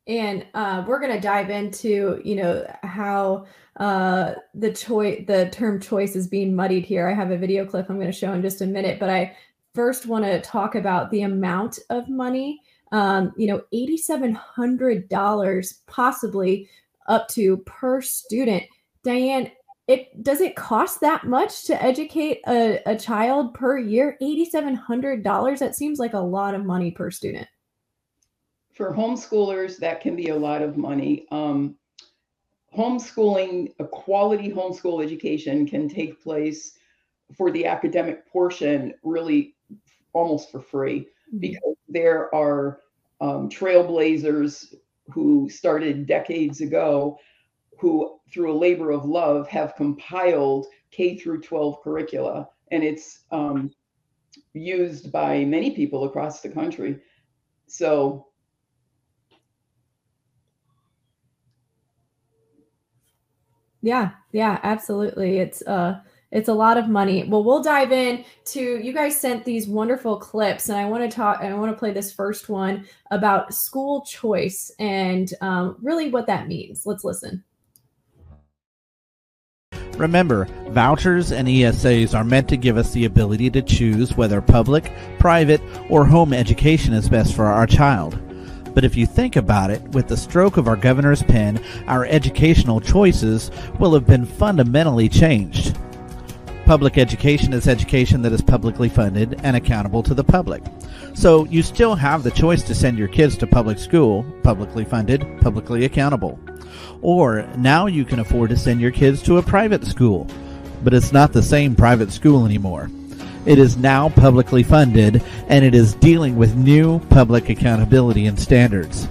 And 0.06 0.46
uh, 0.54 0.84
we're 0.86 1.00
going 1.00 1.12
to 1.12 1.20
dive 1.20 1.50
into, 1.50 2.22
you 2.24 2.36
know, 2.36 2.64
how 2.84 3.46
uh, 3.78 4.34
the 4.54 4.72
choice, 4.72 5.24
the 5.26 5.50
term 5.50 5.80
choice 5.80 6.14
is 6.14 6.28
being 6.28 6.54
muddied 6.54 6.86
here. 6.86 7.08
I 7.08 7.14
have 7.14 7.32
a 7.32 7.36
video 7.36 7.66
clip 7.66 7.90
I'm 7.90 7.96
going 7.96 8.06
to 8.06 8.12
show 8.12 8.32
in 8.32 8.40
just 8.40 8.60
a 8.60 8.66
minute, 8.66 9.00
but 9.00 9.10
I 9.10 9.36
first 9.74 10.06
want 10.06 10.24
to 10.24 10.40
talk 10.40 10.76
about 10.76 11.10
the 11.10 11.22
amount 11.22 11.80
of 11.90 12.08
money. 12.08 12.60
Um, 12.92 13.32
you 13.36 13.48
know, 13.48 13.62
$8,700 13.74 15.74
possibly 15.86 16.68
up 17.08 17.26
to 17.28 17.56
per 17.58 18.00
student. 18.00 18.62
Diane, 19.02 19.50
it 19.88 20.22
does 20.22 20.40
it 20.40 20.56
cost 20.56 21.00
that 21.00 21.26
much 21.26 21.64
to 21.64 21.82
educate 21.82 22.40
a, 22.46 22.80
a 22.86 22.96
child 22.96 23.54
per 23.54 23.76
year? 23.76 24.16
$8,700? 24.22 25.58
That 25.58 25.74
seems 25.74 25.98
like 25.98 26.14
a 26.14 26.18
lot 26.18 26.54
of 26.54 26.64
money 26.64 26.92
per 26.92 27.10
student 27.10 27.48
for 28.76 28.92
homeschoolers, 28.94 29.78
that 29.78 30.02
can 30.02 30.14
be 30.14 30.28
a 30.28 30.36
lot 30.36 30.60
of 30.60 30.76
money. 30.76 31.26
Um, 31.30 31.76
homeschooling, 32.76 33.72
a 33.78 33.86
quality 33.86 34.50
homeschool 34.50 35.02
education 35.02 35.66
can 35.66 35.88
take 35.88 36.22
place 36.22 36.76
for 37.36 37.50
the 37.50 37.66
academic 37.66 38.30
portion 38.30 38.92
really 39.02 39.54
almost 40.12 40.52
for 40.52 40.60
free 40.60 41.00
mm-hmm. 41.00 41.38
because 41.38 41.76
there 41.88 42.32
are 42.34 42.80
um, 43.20 43.48
trailblazers 43.48 44.74
who 45.12 45.48
started 45.48 46.06
decades 46.06 46.60
ago 46.60 47.18
who 47.78 48.18
through 48.32 48.52
a 48.52 48.56
labor 48.56 48.90
of 48.90 49.04
love 49.04 49.48
have 49.48 49.76
compiled 49.76 50.66
k 50.90 51.16
through 51.16 51.40
12 51.40 51.82
curricula 51.82 52.48
and 52.70 52.82
it's 52.82 53.24
um, 53.30 53.70
used 54.52 55.12
by 55.12 55.44
many 55.44 55.70
people 55.70 56.04
across 56.04 56.40
the 56.40 56.48
country 56.48 56.98
so 57.66 58.26
Yeah, 63.86 64.10
yeah, 64.32 64.58
absolutely. 64.64 65.38
It's 65.38 65.62
uh 65.62 66.00
it's 66.32 66.48
a 66.48 66.52
lot 66.52 66.76
of 66.76 66.88
money. 66.88 67.22
Well, 67.22 67.44
we'll 67.44 67.62
dive 67.62 67.92
in 67.92 68.24
to 68.46 68.60
you 68.60 68.92
guys 68.92 69.16
sent 69.16 69.44
these 69.44 69.68
wonderful 69.68 70.16
clips, 70.16 70.68
and 70.68 70.76
I 70.76 70.86
want 70.86 71.08
to 71.08 71.16
talk. 71.16 71.38
I 71.40 71.54
want 71.54 71.70
to 71.70 71.78
play 71.78 71.92
this 71.92 72.12
first 72.12 72.48
one 72.48 72.84
about 73.12 73.54
school 73.54 74.04
choice 74.04 74.72
and 74.80 75.32
um, 75.40 75.76
really 75.80 76.10
what 76.10 76.26
that 76.26 76.48
means. 76.48 76.84
Let's 76.84 77.04
listen. 77.04 77.44
Remember, 79.96 80.46
vouchers 80.70 81.30
and 81.30 81.46
ESAs 81.46 82.12
are 82.12 82.24
meant 82.24 82.48
to 82.48 82.56
give 82.56 82.76
us 82.76 82.92
the 82.92 83.04
ability 83.04 83.50
to 83.50 83.62
choose 83.62 84.16
whether 84.16 84.42
public, 84.42 84.92
private, 85.20 85.60
or 85.88 86.04
home 86.04 86.32
education 86.32 86.92
is 86.92 87.08
best 87.08 87.36
for 87.36 87.44
our 87.44 87.68
child. 87.68 88.20
But 88.76 88.84
if 88.84 88.94
you 88.94 89.06
think 89.06 89.36
about 89.36 89.70
it, 89.70 89.80
with 89.92 90.06
the 90.06 90.18
stroke 90.18 90.58
of 90.58 90.68
our 90.68 90.76
governor's 90.76 91.22
pen, 91.22 91.64
our 91.86 92.04
educational 92.04 92.78
choices 92.78 93.50
will 93.80 93.94
have 93.94 94.06
been 94.06 94.26
fundamentally 94.26 95.08
changed. 95.08 95.78
Public 96.66 96.98
education 96.98 97.54
is 97.54 97.68
education 97.68 98.20
that 98.20 98.34
is 98.34 98.42
publicly 98.42 98.90
funded 98.90 99.40
and 99.42 99.56
accountable 99.56 100.02
to 100.02 100.12
the 100.12 100.22
public. 100.22 100.62
So 101.14 101.46
you 101.46 101.62
still 101.62 101.94
have 101.94 102.22
the 102.22 102.30
choice 102.30 102.62
to 102.64 102.74
send 102.74 102.98
your 102.98 103.08
kids 103.08 103.38
to 103.38 103.46
public 103.46 103.78
school, 103.78 104.26
publicly 104.42 104.84
funded, 104.84 105.24
publicly 105.40 105.86
accountable. 105.86 106.38
Or 107.00 107.48
now 107.56 107.86
you 107.86 108.04
can 108.04 108.18
afford 108.18 108.50
to 108.50 108.58
send 108.58 108.82
your 108.82 108.90
kids 108.90 109.22
to 109.22 109.38
a 109.38 109.42
private 109.42 109.86
school. 109.86 110.26
But 110.84 110.92
it's 110.92 111.14
not 111.14 111.32
the 111.32 111.42
same 111.42 111.76
private 111.76 112.12
school 112.12 112.44
anymore. 112.44 112.90
It 113.46 113.58
is 113.58 113.76
now 113.76 114.08
publicly 114.08 114.64
funded 114.64 115.22
and 115.48 115.64
it 115.64 115.74
is 115.74 115.94
dealing 115.94 116.36
with 116.36 116.56
new 116.56 116.98
public 117.08 117.48
accountability 117.48 118.26
and 118.26 118.38
standards. 118.38 119.04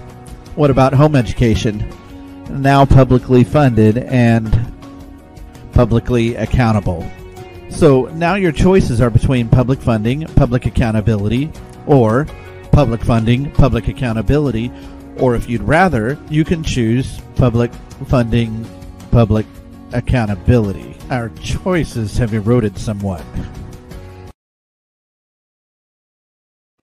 What 0.56 0.70
about 0.70 0.92
home 0.92 1.16
education? 1.16 1.90
Now 2.50 2.84
publicly 2.84 3.44
funded 3.44 3.98
and 3.98 4.72
publicly 5.72 6.36
accountable. 6.36 7.10
So 7.70 8.06
now 8.14 8.34
your 8.34 8.52
choices 8.52 9.00
are 9.00 9.10
between 9.10 9.48
public 9.48 9.80
funding, 9.80 10.26
public 10.34 10.66
accountability, 10.66 11.50
or 11.86 12.26
public 12.72 13.02
funding, 13.02 13.50
public 13.52 13.88
accountability, 13.88 14.70
or 15.18 15.34
if 15.34 15.48
you'd 15.48 15.62
rather, 15.62 16.18
you 16.28 16.44
can 16.44 16.62
choose 16.62 17.20
public 17.36 17.72
funding, 18.06 18.66
public 19.10 19.46
accountability. 19.92 20.96
Our 21.10 21.30
choices 21.40 22.18
have 22.18 22.34
eroded 22.34 22.76
somewhat. 22.78 23.24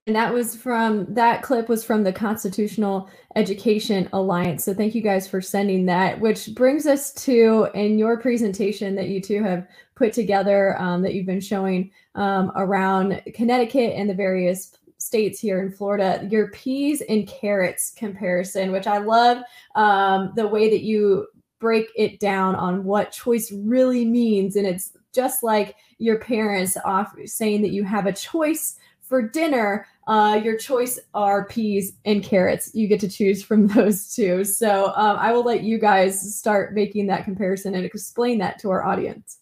And 0.06 0.16
that 0.18 0.34
was 0.34 0.54
from 0.54 1.06
that 1.14 1.44
clip 1.44 1.70
was 1.70 1.86
from 1.86 2.04
the 2.04 2.12
Constitutional 2.12 3.10
Education 3.38 4.10
Alliance. 4.12 4.66
So 4.66 4.74
thank 4.74 4.96
you 4.96 5.02
guys 5.02 5.30
for 5.30 5.40
sending 5.40 5.86
that, 5.86 6.20
which 6.20 6.54
brings 6.54 6.86
us 6.86 7.14
to 7.26 7.70
in 7.74 7.98
your 7.98 8.20
presentation 8.20 8.96
that 8.96 9.08
you 9.08 9.22
two 9.22 9.42
have 9.44 9.66
put 9.96 10.12
together 10.12 10.78
um, 10.78 11.04
that 11.04 11.14
you've 11.14 11.26
been 11.26 11.40
showing 11.40 11.90
um, 12.16 12.52
around 12.58 13.22
Connecticut 13.34 13.94
and 13.96 14.10
the 14.10 14.14
various 14.14 14.78
states 14.98 15.40
here 15.40 15.62
in 15.62 15.72
Florida, 15.72 16.28
your 16.30 16.50
peas 16.50 17.02
and 17.08 17.26
carrots 17.26 17.92
comparison, 17.96 18.74
which 18.74 18.88
I 18.88 18.98
love 18.98 19.44
um, 19.76 20.34
the 20.36 20.48
way 20.48 20.70
that 20.70 20.84
you 20.84 21.28
break 21.60 21.88
it 21.96 22.20
down 22.20 22.56
on 22.56 22.84
what 22.84 23.14
choice 23.14 23.54
really 23.54 24.04
means. 24.04 24.58
And 24.58 24.68
it's 24.68 24.92
just 25.14 25.44
like 25.44 25.76
your 25.98 26.20
parents 26.20 26.76
off 26.84 27.14
saying 27.26 27.62
that 27.62 27.72
you 27.72 27.86
have 27.86 28.06
a 28.06 28.14
choice 28.14 28.78
for 29.02 29.22
dinner, 29.22 29.86
uh, 30.08 30.40
your 30.44 30.58
choice 30.58 31.00
are 31.14 31.46
peas 31.46 31.94
and 32.06 32.24
carrots. 32.24 32.72
You 32.74 32.88
get 32.88 33.00
to 33.02 33.10
choose 33.10 33.44
from 33.44 33.68
those 33.76 34.14
two. 34.14 34.44
So 34.44 34.88
um, 34.96 35.18
I 35.18 35.32
will 35.32 35.44
let 35.44 35.64
you 35.64 35.80
guys 35.80 36.38
start 36.38 36.74
making 36.74 37.08
that 37.08 37.26
comparison 37.26 37.76
and 37.76 37.86
explain 37.86 38.40
that 38.40 38.60
to 38.60 38.72
our 38.72 38.84
audience. 38.84 39.40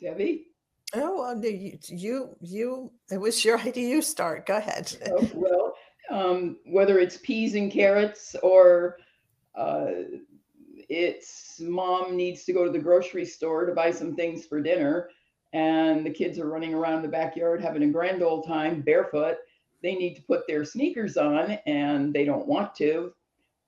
Debbie? 0.00 0.46
Oh, 0.94 1.18
well, 1.18 1.44
you, 1.44 1.78
you, 1.88 2.36
you, 2.40 2.92
it 3.10 3.18
was 3.18 3.44
your 3.44 3.58
idea. 3.66 3.88
You 3.88 4.02
start. 4.02 4.46
Go 4.46 4.56
ahead. 4.56 4.96
oh, 5.10 5.30
well, 5.34 5.74
um, 6.10 6.58
whether 6.66 6.98
it's 6.98 7.18
peas 7.18 7.54
and 7.54 7.72
carrots 7.72 8.36
or 8.42 8.98
uh, 9.54 9.86
it's 10.88 11.60
mom 11.60 12.16
needs 12.16 12.44
to 12.44 12.52
go 12.52 12.64
to 12.64 12.70
the 12.70 12.78
grocery 12.78 13.24
store 13.24 13.66
to 13.66 13.72
buy 13.72 13.90
some 13.90 14.14
things 14.14 14.46
for 14.46 14.60
dinner 14.60 15.08
and 15.54 16.04
the 16.04 16.10
kids 16.10 16.38
are 16.38 16.48
running 16.48 16.74
around 16.74 17.02
the 17.02 17.08
backyard 17.08 17.62
having 17.62 17.84
a 17.84 17.86
grand 17.88 18.22
old 18.22 18.46
time 18.46 18.82
barefoot. 18.82 19.36
They 19.82 19.94
need 19.94 20.16
to 20.16 20.22
put 20.22 20.46
their 20.48 20.64
sneakers 20.64 21.16
on 21.16 21.52
and 21.66 22.12
they 22.12 22.24
don't 22.24 22.48
want 22.48 22.74
to. 22.76 23.14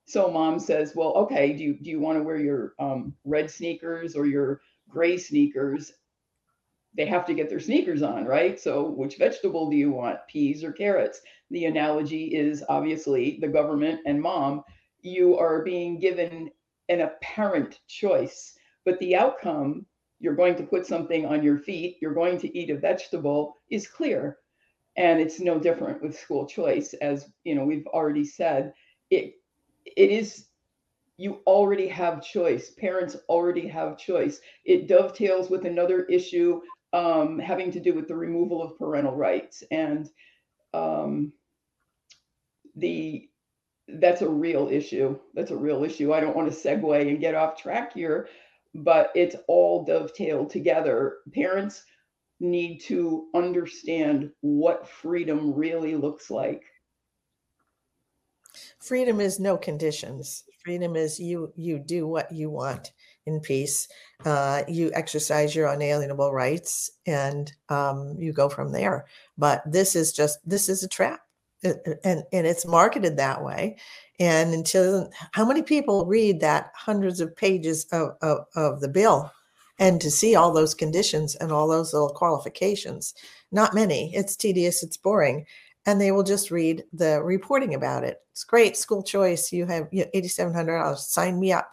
So 0.05 0.29
mom 0.29 0.59
says, 0.59 0.93
Well, 0.95 1.13
okay, 1.13 1.53
do 1.53 1.63
you, 1.63 1.73
do 1.75 1.89
you 1.89 1.99
want 1.99 2.17
to 2.17 2.23
wear 2.23 2.37
your 2.37 2.73
um, 2.77 3.15
red 3.23 3.49
sneakers 3.49 4.15
or 4.15 4.25
your 4.27 4.61
gray 4.89 5.17
sneakers? 5.17 5.93
They 6.95 7.05
have 7.05 7.25
to 7.27 7.33
get 7.33 7.49
their 7.49 7.59
sneakers 7.59 8.01
on, 8.01 8.25
right? 8.25 8.59
So, 8.59 8.89
which 8.89 9.17
vegetable 9.17 9.69
do 9.69 9.77
you 9.77 9.91
want, 9.91 10.19
peas 10.27 10.63
or 10.63 10.71
carrots? 10.71 11.21
The 11.51 11.65
analogy 11.65 12.35
is 12.35 12.63
obviously 12.69 13.37
the 13.39 13.47
government 13.47 14.01
and 14.05 14.19
mom. 14.19 14.63
You 15.01 15.37
are 15.37 15.63
being 15.63 15.99
given 15.99 16.49
an 16.89 17.01
apparent 17.01 17.79
choice, 17.87 18.57
but 18.83 18.97
the 18.99 19.15
outcome 19.15 19.85
you're 20.19 20.35
going 20.35 20.55
to 20.55 20.63
put 20.63 20.85
something 20.85 21.25
on 21.25 21.43
your 21.43 21.57
feet, 21.57 21.97
you're 22.01 22.13
going 22.13 22.37
to 22.39 22.57
eat 22.57 22.69
a 22.69 22.77
vegetable 22.77 23.55
is 23.69 23.87
clear. 23.87 24.37
And 24.95 25.19
it's 25.19 25.39
no 25.39 25.59
different 25.59 26.01
with 26.01 26.17
school 26.17 26.47
choice, 26.47 26.93
as 26.95 27.29
you 27.43 27.53
know, 27.53 27.65
we've 27.65 27.85
already 27.87 28.25
said. 28.25 28.73
It 29.11 29.35
it 29.85 30.09
is 30.09 30.47
you 31.17 31.39
already 31.45 31.87
have 31.87 32.23
choice. 32.23 32.71
Parents 32.71 33.17
already 33.29 33.67
have 33.67 33.97
choice. 33.97 34.39
It 34.65 34.87
dovetails 34.87 35.49
with 35.49 35.65
another 35.65 36.05
issue 36.05 36.61
um, 36.93 37.39
having 37.39 37.71
to 37.71 37.79
do 37.79 37.93
with 37.93 38.07
the 38.07 38.15
removal 38.15 38.61
of 38.61 38.77
parental 38.77 39.15
rights. 39.15 39.63
And 39.71 40.09
um, 40.73 41.33
the 42.75 43.29
that's 43.87 44.21
a 44.21 44.29
real 44.29 44.67
issue. 44.69 45.17
That's 45.33 45.51
a 45.51 45.55
real 45.55 45.83
issue. 45.83 46.13
I 46.13 46.19
don't 46.19 46.35
want 46.35 46.51
to 46.51 46.57
segue 46.57 47.07
and 47.07 47.21
get 47.21 47.35
off 47.35 47.57
track 47.57 47.93
here, 47.93 48.27
but 48.77 49.11
it's 49.15 49.35
all 49.47 49.83
dovetailed 49.83 50.49
together. 50.49 51.17
Parents 51.33 51.83
need 52.39 52.79
to 52.79 53.27
understand 53.33 54.31
what 54.41 54.87
freedom 54.87 55.53
really 55.53 55.95
looks 55.95 56.29
like. 56.29 56.63
Freedom 58.79 59.19
is 59.19 59.39
no 59.39 59.57
conditions. 59.57 60.43
Freedom 60.63 60.95
is 60.95 61.19
you 61.19 61.51
you 61.55 61.79
do 61.79 62.07
what 62.07 62.31
you 62.31 62.49
want 62.49 62.91
in 63.25 63.39
peace. 63.39 63.87
Uh, 64.25 64.63
you 64.67 64.91
exercise 64.93 65.55
your 65.55 65.67
unalienable 65.67 66.31
rights, 66.31 66.91
and 67.05 67.53
um, 67.69 68.15
you 68.17 68.33
go 68.33 68.49
from 68.49 68.71
there. 68.71 69.05
But 69.37 69.61
this 69.65 69.95
is 69.95 70.13
just 70.13 70.39
this 70.47 70.69
is 70.69 70.83
a 70.83 70.87
trap, 70.87 71.21
and 71.63 72.23
and 72.31 72.47
it's 72.47 72.65
marketed 72.65 73.17
that 73.17 73.43
way. 73.43 73.77
And 74.19 74.53
until 74.53 75.09
how 75.33 75.45
many 75.45 75.61
people 75.61 76.05
read 76.05 76.39
that 76.39 76.71
hundreds 76.75 77.19
of 77.21 77.35
pages 77.35 77.85
of, 77.91 78.17
of, 78.21 78.45
of 78.55 78.81
the 78.81 78.87
bill 78.89 79.31
and 79.79 80.01
to 80.01 80.09
see 80.09 80.35
all 80.35 80.51
those 80.51 80.73
conditions 80.73 81.35
and 81.35 81.51
all 81.51 81.67
those 81.67 81.93
little 81.93 82.09
qualifications? 82.09 83.13
Not 83.51 83.75
many. 83.75 84.13
It's 84.15 84.35
tedious, 84.35 84.83
it's 84.83 84.97
boring. 84.97 85.45
and 85.87 86.01
they 86.01 86.11
will 86.11 86.23
just 86.23 86.51
read 86.51 86.83
the 86.93 87.23
reporting 87.23 87.73
about 87.73 88.03
it. 88.03 88.19
It's 88.31 88.43
great, 88.43 88.75
school 88.75 89.01
choice. 89.01 89.51
You 89.53 89.65
have 89.65 89.87
you 89.91 90.03
know, 90.03 90.11
$8,700. 90.13 90.97
Sign 90.97 91.39
me 91.39 91.53
up. 91.53 91.71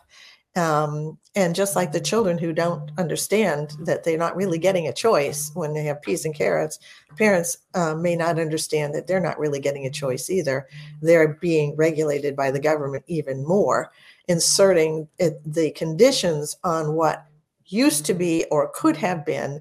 Um, 0.57 1.19
and 1.35 1.55
just 1.55 1.75
like 1.75 1.91
the 1.91 2.01
children 2.01 2.39
who 2.39 2.53
don't 2.53 2.93
understand 2.97 3.73
that 3.81 4.05
they're 4.05 4.17
not 4.17 4.37
really 4.37 4.59
getting 4.59 4.87
a 4.87 4.93
choice 4.93 5.51
when 5.55 5.75
they 5.75 5.83
have 5.85 6.01
peas 6.01 6.25
and 6.25 6.35
carrots, 6.35 6.79
parents 7.19 7.59
uh, 7.75 7.95
may 7.95 8.15
not 8.15 8.39
understand 8.39 8.95
that 8.95 9.09
they're 9.09 9.21
not 9.21 9.39
really 9.39 9.59
getting 9.59 9.85
a 9.85 9.91
choice 9.91 10.31
either. 10.31 10.69
They're 11.03 11.35
being 11.41 11.75
regulated 11.77 12.37
by 12.37 12.53
the 12.53 12.61
government 12.61 13.05
even 13.09 13.45
more, 13.45 13.91
inserting 14.29 15.09
it, 15.19 15.41
the 15.45 15.73
conditions 15.73 16.57
on 16.63 16.95
what 16.95 17.27
used 17.67 18.07
to 18.07 18.15
be 18.15 18.45
or 18.51 18.71
could 18.75 18.97
have 18.97 19.27
been 19.27 19.61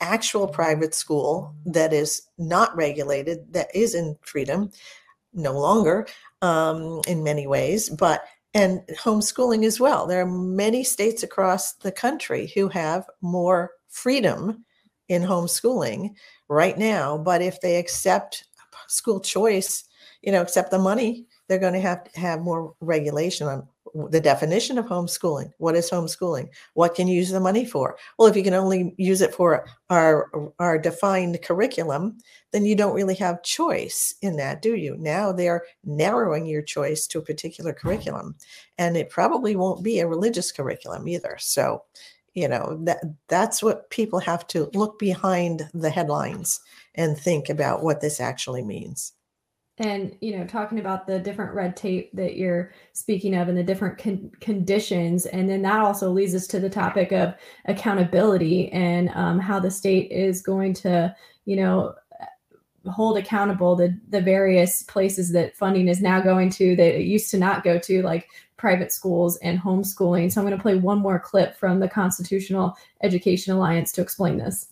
actual 0.00 0.48
private 0.48 0.94
school 0.94 1.54
that 1.66 1.92
is 1.92 2.22
not 2.38 2.74
regulated, 2.74 3.52
that 3.52 3.68
is 3.74 3.94
in 3.94 4.16
freedom, 4.22 4.70
no 5.34 5.52
longer 5.52 6.06
um, 6.42 7.00
in 7.06 7.22
many 7.22 7.46
ways, 7.46 7.90
but 7.90 8.24
and 8.54 8.80
homeschooling 8.98 9.64
as 9.64 9.78
well. 9.78 10.06
There 10.06 10.20
are 10.20 10.26
many 10.26 10.82
states 10.84 11.22
across 11.22 11.74
the 11.74 11.92
country 11.92 12.52
who 12.54 12.68
have 12.68 13.04
more 13.20 13.72
freedom 13.88 14.64
in 15.08 15.22
homeschooling 15.22 16.10
right 16.48 16.78
now, 16.78 17.18
but 17.18 17.42
if 17.42 17.60
they 17.60 17.76
accept 17.76 18.44
school 18.88 19.20
choice, 19.20 19.84
you 20.22 20.32
know, 20.32 20.42
accept 20.42 20.70
the 20.70 20.78
money, 20.78 21.26
they're 21.50 21.58
going 21.58 21.72
to 21.72 21.80
have 21.80 22.04
to 22.04 22.20
have 22.20 22.42
more 22.42 22.76
regulation 22.80 23.48
on 23.48 23.66
the 24.08 24.20
definition 24.20 24.78
of 24.78 24.86
homeschooling. 24.86 25.50
What 25.58 25.74
is 25.74 25.90
homeschooling? 25.90 26.48
What 26.74 26.94
can 26.94 27.08
you 27.08 27.16
use 27.16 27.30
the 27.30 27.40
money 27.40 27.64
for? 27.64 27.96
Well, 28.16 28.28
if 28.28 28.36
you 28.36 28.44
can 28.44 28.54
only 28.54 28.94
use 28.98 29.20
it 29.20 29.34
for 29.34 29.66
our 29.90 30.30
our 30.60 30.78
defined 30.78 31.42
curriculum, 31.42 32.18
then 32.52 32.64
you 32.64 32.76
don't 32.76 32.94
really 32.94 33.16
have 33.16 33.42
choice 33.42 34.14
in 34.22 34.36
that, 34.36 34.62
do 34.62 34.76
you? 34.76 34.96
Now 34.96 35.32
they're 35.32 35.64
narrowing 35.82 36.46
your 36.46 36.62
choice 36.62 37.08
to 37.08 37.18
a 37.18 37.22
particular 37.22 37.72
curriculum, 37.72 38.36
and 38.78 38.96
it 38.96 39.10
probably 39.10 39.56
won't 39.56 39.82
be 39.82 39.98
a 39.98 40.06
religious 40.06 40.52
curriculum 40.52 41.08
either. 41.08 41.36
So, 41.40 41.82
you 42.34 42.46
know 42.46 42.78
that 42.84 43.02
that's 43.26 43.60
what 43.60 43.90
people 43.90 44.20
have 44.20 44.46
to 44.48 44.70
look 44.72 45.00
behind 45.00 45.68
the 45.74 45.90
headlines 45.90 46.60
and 46.94 47.18
think 47.18 47.48
about 47.48 47.82
what 47.82 48.00
this 48.00 48.20
actually 48.20 48.62
means 48.62 49.14
and 49.80 50.14
you 50.20 50.36
know 50.36 50.46
talking 50.46 50.78
about 50.78 51.06
the 51.06 51.18
different 51.18 51.54
red 51.54 51.74
tape 51.74 52.10
that 52.12 52.36
you're 52.36 52.72
speaking 52.92 53.34
of 53.34 53.48
and 53.48 53.56
the 53.56 53.64
different 53.64 53.98
con- 53.98 54.30
conditions. 54.40 55.26
And 55.26 55.48
then 55.48 55.62
that 55.62 55.80
also 55.80 56.10
leads 56.10 56.34
us 56.34 56.46
to 56.48 56.60
the 56.60 56.70
topic 56.70 57.12
of 57.12 57.34
accountability 57.64 58.70
and 58.72 59.08
um, 59.14 59.40
how 59.40 59.58
the 59.58 59.70
state 59.70 60.12
is 60.12 60.42
going 60.42 60.74
to 60.74 61.16
you 61.46 61.56
know 61.56 61.94
hold 62.86 63.18
accountable 63.18 63.74
the 63.74 63.98
the 64.10 64.20
various 64.20 64.82
places 64.84 65.32
that 65.32 65.56
funding 65.56 65.88
is 65.88 66.00
now 66.00 66.20
going 66.20 66.50
to 66.50 66.76
that 66.76 66.98
it 66.98 67.04
used 67.04 67.30
to 67.30 67.38
not 67.38 67.64
go 67.64 67.78
to 67.78 68.02
like 68.02 68.28
private 68.58 68.92
schools 68.92 69.38
and 69.38 69.58
homeschooling. 69.58 70.30
So 70.30 70.40
i'm 70.40 70.46
going 70.46 70.56
to 70.56 70.62
play 70.62 70.76
one 70.76 70.98
more 70.98 71.18
clip 71.18 71.56
from 71.56 71.80
the 71.80 71.88
constitutional 71.88 72.76
education 73.02 73.54
alliance 73.54 73.92
to 73.92 74.02
explain 74.02 74.36
this 74.36 74.70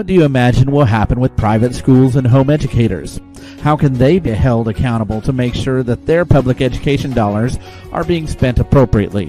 what 0.00 0.06
do 0.06 0.14
you 0.14 0.24
imagine 0.24 0.70
will 0.70 0.86
happen 0.86 1.20
with 1.20 1.36
private 1.36 1.74
schools 1.74 2.16
and 2.16 2.26
home 2.26 2.48
educators? 2.48 3.20
How 3.60 3.76
can 3.76 3.92
they 3.92 4.18
be 4.18 4.30
held 4.30 4.66
accountable 4.66 5.20
to 5.20 5.30
make 5.30 5.54
sure 5.54 5.82
that 5.82 6.06
their 6.06 6.24
public 6.24 6.62
education 6.62 7.12
dollars 7.12 7.58
are 7.92 8.02
being 8.02 8.26
spent 8.26 8.58
appropriately? 8.58 9.26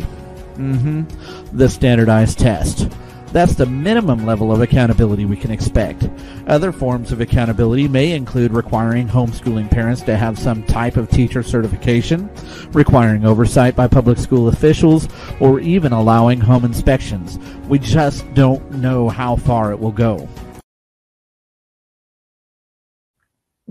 Mm-hmm. 0.55 1.57
The 1.57 1.67
standardized 1.67 2.39
test. 2.39 2.89
That's 3.33 3.55
the 3.55 3.65
minimum 3.65 4.25
level 4.25 4.49
of 4.49 4.61
accountability 4.61 5.25
we 5.25 5.35
can 5.35 5.51
expect. 5.51 6.09
Other 6.47 6.71
forms 6.71 7.11
of 7.11 7.19
accountability 7.19 7.89
may 7.89 8.13
include 8.13 8.53
requiring 8.53 9.09
homeschooling 9.09 9.69
parents 9.69 10.01
to 10.03 10.15
have 10.15 10.39
some 10.39 10.63
type 10.63 10.95
of 10.95 11.09
teacher 11.09 11.43
certification, 11.43 12.29
requiring 12.71 13.25
oversight 13.25 13.75
by 13.75 13.89
public 13.89 14.19
school 14.19 14.47
officials, 14.47 15.09
or 15.41 15.59
even 15.59 15.91
allowing 15.91 16.39
home 16.39 16.63
inspections. 16.63 17.37
We 17.67 17.77
just 17.77 18.33
don't 18.33 18.71
know 18.71 19.09
how 19.09 19.35
far 19.35 19.73
it 19.73 19.79
will 19.79 19.91
go. 19.91 20.29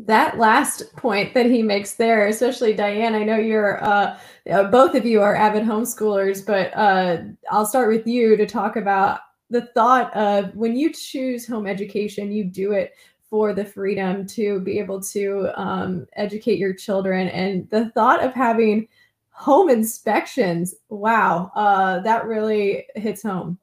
That 0.06 0.38
last 0.38 0.94
point 0.96 1.34
that 1.34 1.46
he 1.46 1.62
makes 1.62 1.94
there, 1.94 2.26
especially 2.26 2.72
Diane, 2.72 3.14
I 3.14 3.24
know 3.24 3.36
you're 3.36 3.82
uh, 3.84 4.18
uh, 4.50 4.64
both 4.64 4.94
of 4.94 5.04
you 5.04 5.20
are 5.20 5.34
avid 5.34 5.64
homeschoolers, 5.64 6.44
but 6.44 6.76
uh, 6.76 7.18
I'll 7.50 7.66
start 7.66 7.88
with 7.88 8.06
you 8.06 8.36
to 8.36 8.46
talk 8.46 8.76
about 8.76 9.20
the 9.50 9.66
thought 9.74 10.14
of 10.16 10.54
when 10.54 10.76
you 10.76 10.92
choose 10.92 11.46
home 11.46 11.66
education, 11.66 12.32
you 12.32 12.44
do 12.44 12.72
it 12.72 12.92
for 13.28 13.52
the 13.52 13.64
freedom 13.64 14.26
to 14.26 14.60
be 14.60 14.78
able 14.78 15.00
to 15.00 15.48
um, 15.56 16.06
educate 16.16 16.58
your 16.58 16.74
children, 16.74 17.28
and 17.28 17.68
the 17.70 17.90
thought 17.90 18.24
of 18.24 18.32
having 18.32 18.88
home 19.30 19.70
inspections. 19.70 20.74
Wow, 20.88 21.50
uh, 21.54 22.00
that 22.00 22.26
really 22.26 22.86
hits 22.94 23.22
home 23.22 23.58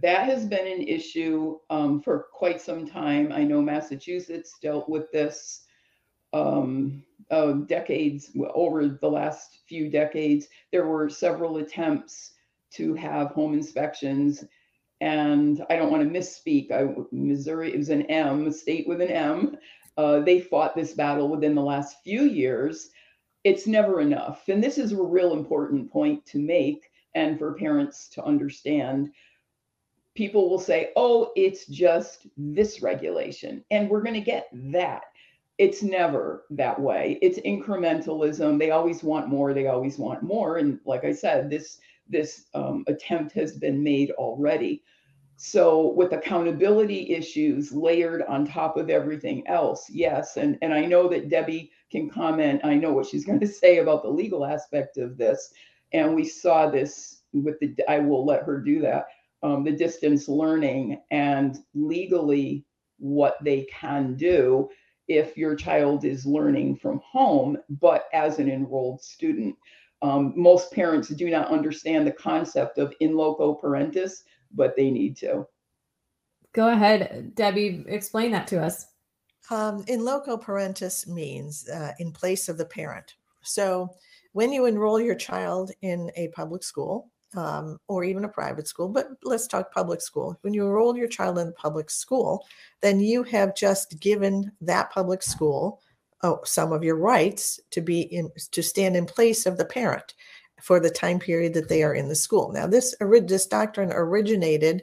that 0.00 0.26
has 0.26 0.46
been 0.46 0.66
an 0.66 0.86
issue 0.86 1.58
um, 1.70 2.00
for 2.00 2.26
quite 2.32 2.60
some 2.60 2.86
time. 2.86 3.32
I 3.32 3.42
know 3.42 3.60
Massachusetts 3.60 4.56
dealt 4.62 4.88
with 4.88 5.10
this 5.12 5.64
um, 6.32 7.02
uh, 7.30 7.52
decades 7.52 8.30
over 8.54 8.86
the 8.88 9.10
last 9.10 9.60
few 9.66 9.90
decades. 9.90 10.48
There 10.70 10.86
were 10.86 11.08
several 11.08 11.56
attempts 11.56 12.34
to 12.72 12.94
have 12.94 13.28
home 13.28 13.54
inspections, 13.54 14.44
and 15.00 15.64
I 15.70 15.76
don't 15.76 15.90
want 15.90 16.02
to 16.02 16.18
misspeak. 16.18 16.70
I, 16.70 16.94
Missouri, 17.10 17.76
was 17.76 17.88
an 17.88 18.02
M, 18.02 18.46
a 18.46 18.52
state 18.52 18.86
with 18.86 19.00
an 19.00 19.10
M. 19.10 19.56
Uh, 19.96 20.20
they 20.20 20.40
fought 20.40 20.76
this 20.76 20.94
battle 20.94 21.28
within 21.28 21.54
the 21.54 21.62
last 21.62 21.96
few 22.04 22.22
years. 22.22 22.90
It's 23.42 23.66
never 23.66 24.00
enough, 24.00 24.48
and 24.48 24.62
this 24.62 24.78
is 24.78 24.92
a 24.92 25.02
real 25.02 25.32
important 25.32 25.90
point 25.90 26.24
to 26.26 26.38
make 26.38 26.84
and 27.14 27.38
for 27.38 27.54
parents 27.54 28.08
to 28.10 28.22
understand 28.22 29.10
people 30.18 30.50
will 30.50 30.58
say, 30.58 30.90
oh, 30.96 31.30
it's 31.36 31.66
just 31.66 32.26
this 32.36 32.82
regulation, 32.82 33.64
and 33.70 33.88
we're 33.88 34.02
going 34.02 34.14
to 34.14 34.20
get 34.20 34.48
that. 34.52 35.02
It's 35.58 35.80
never 35.80 36.44
that 36.50 36.78
way. 36.78 37.20
It's 37.22 37.38
incrementalism. 37.40 38.58
They 38.58 38.72
always 38.72 39.04
want 39.04 39.28
more. 39.28 39.54
They 39.54 39.68
always 39.68 39.96
want 39.96 40.24
more. 40.24 40.58
And 40.58 40.80
like 40.84 41.04
I 41.04 41.12
said, 41.12 41.48
this 41.48 41.78
this 42.08 42.46
um, 42.54 42.84
attempt 42.88 43.32
has 43.34 43.56
been 43.56 43.80
made 43.80 44.10
already. 44.12 44.82
So 45.36 45.92
with 45.92 46.12
accountability 46.12 47.14
issues 47.14 47.70
layered 47.70 48.22
on 48.22 48.44
top 48.44 48.76
of 48.76 48.90
everything 48.90 49.46
else, 49.46 49.88
yes. 49.88 50.36
And 50.36 50.58
and 50.62 50.74
I 50.74 50.84
know 50.84 51.08
that 51.08 51.28
Debbie 51.28 51.70
can 51.92 52.10
comment. 52.10 52.60
I 52.64 52.74
know 52.74 52.92
what 52.92 53.06
she's 53.06 53.24
going 53.24 53.40
to 53.46 53.46
say 53.46 53.78
about 53.78 54.02
the 54.02 54.10
legal 54.10 54.44
aspect 54.44 54.98
of 54.98 55.16
this. 55.16 55.52
And 55.92 56.16
we 56.16 56.24
saw 56.24 56.68
this 56.68 57.22
with 57.32 57.60
the. 57.60 57.76
I 57.88 58.00
will 58.00 58.26
let 58.26 58.42
her 58.42 58.58
do 58.58 58.80
that 58.80 59.06
um, 59.42 59.64
the 59.64 59.72
distance 59.72 60.28
learning 60.28 61.00
and 61.10 61.58
legally 61.74 62.64
what 62.98 63.36
they 63.42 63.62
can 63.70 64.14
do 64.16 64.68
if 65.06 65.36
your 65.36 65.54
child 65.54 66.04
is 66.04 66.26
learning 66.26 66.76
from 66.76 67.00
home, 67.04 67.56
but 67.80 68.04
as 68.12 68.38
an 68.38 68.50
enrolled 68.50 69.02
student. 69.02 69.56
Um, 70.02 70.32
most 70.36 70.72
parents 70.72 71.08
do 71.08 71.30
not 71.30 71.50
understand 71.50 72.06
the 72.06 72.12
concept 72.12 72.78
of 72.78 72.94
in 73.00 73.16
loco 73.16 73.58
parentis, 73.60 74.22
but 74.52 74.76
they 74.76 74.90
need 74.90 75.16
to. 75.18 75.46
Go 76.52 76.68
ahead, 76.68 77.34
Debbie, 77.34 77.84
explain 77.88 78.30
that 78.32 78.46
to 78.48 78.62
us. 78.62 78.86
Um, 79.50 79.84
in 79.88 80.04
loco 80.04 80.36
parentis 80.36 81.06
means 81.06 81.68
uh, 81.68 81.92
in 81.98 82.12
place 82.12 82.48
of 82.48 82.58
the 82.58 82.64
parent. 82.64 83.14
So 83.42 83.90
when 84.32 84.52
you 84.52 84.66
enroll 84.66 85.00
your 85.00 85.14
child 85.14 85.72
in 85.80 86.10
a 86.16 86.28
public 86.28 86.62
school, 86.62 87.10
um, 87.36 87.78
or 87.88 88.04
even 88.04 88.24
a 88.24 88.28
private 88.28 88.66
school, 88.66 88.88
but 88.88 89.08
let's 89.22 89.46
talk 89.46 89.72
public 89.72 90.00
school. 90.00 90.38
When 90.42 90.54
you 90.54 90.64
enroll 90.64 90.96
your 90.96 91.08
child 91.08 91.38
in 91.38 91.48
a 91.48 91.52
public 91.52 91.90
school, 91.90 92.46
then 92.80 93.00
you 93.00 93.22
have 93.24 93.54
just 93.54 94.00
given 94.00 94.50
that 94.60 94.90
public 94.90 95.22
school 95.22 95.80
oh, 96.22 96.40
some 96.44 96.72
of 96.72 96.82
your 96.82 96.96
rights 96.96 97.60
to 97.70 97.80
be 97.80 98.00
in 98.00 98.30
to 98.52 98.62
stand 98.62 98.96
in 98.96 99.06
place 99.06 99.46
of 99.46 99.56
the 99.56 99.64
parent 99.64 100.14
for 100.60 100.80
the 100.80 100.90
time 100.90 101.18
period 101.18 101.54
that 101.54 101.68
they 101.68 101.82
are 101.82 101.94
in 101.94 102.08
the 102.08 102.14
school. 102.14 102.52
Now, 102.52 102.66
this 102.66 102.94
this 103.00 103.46
doctrine 103.46 103.92
originated 103.92 104.82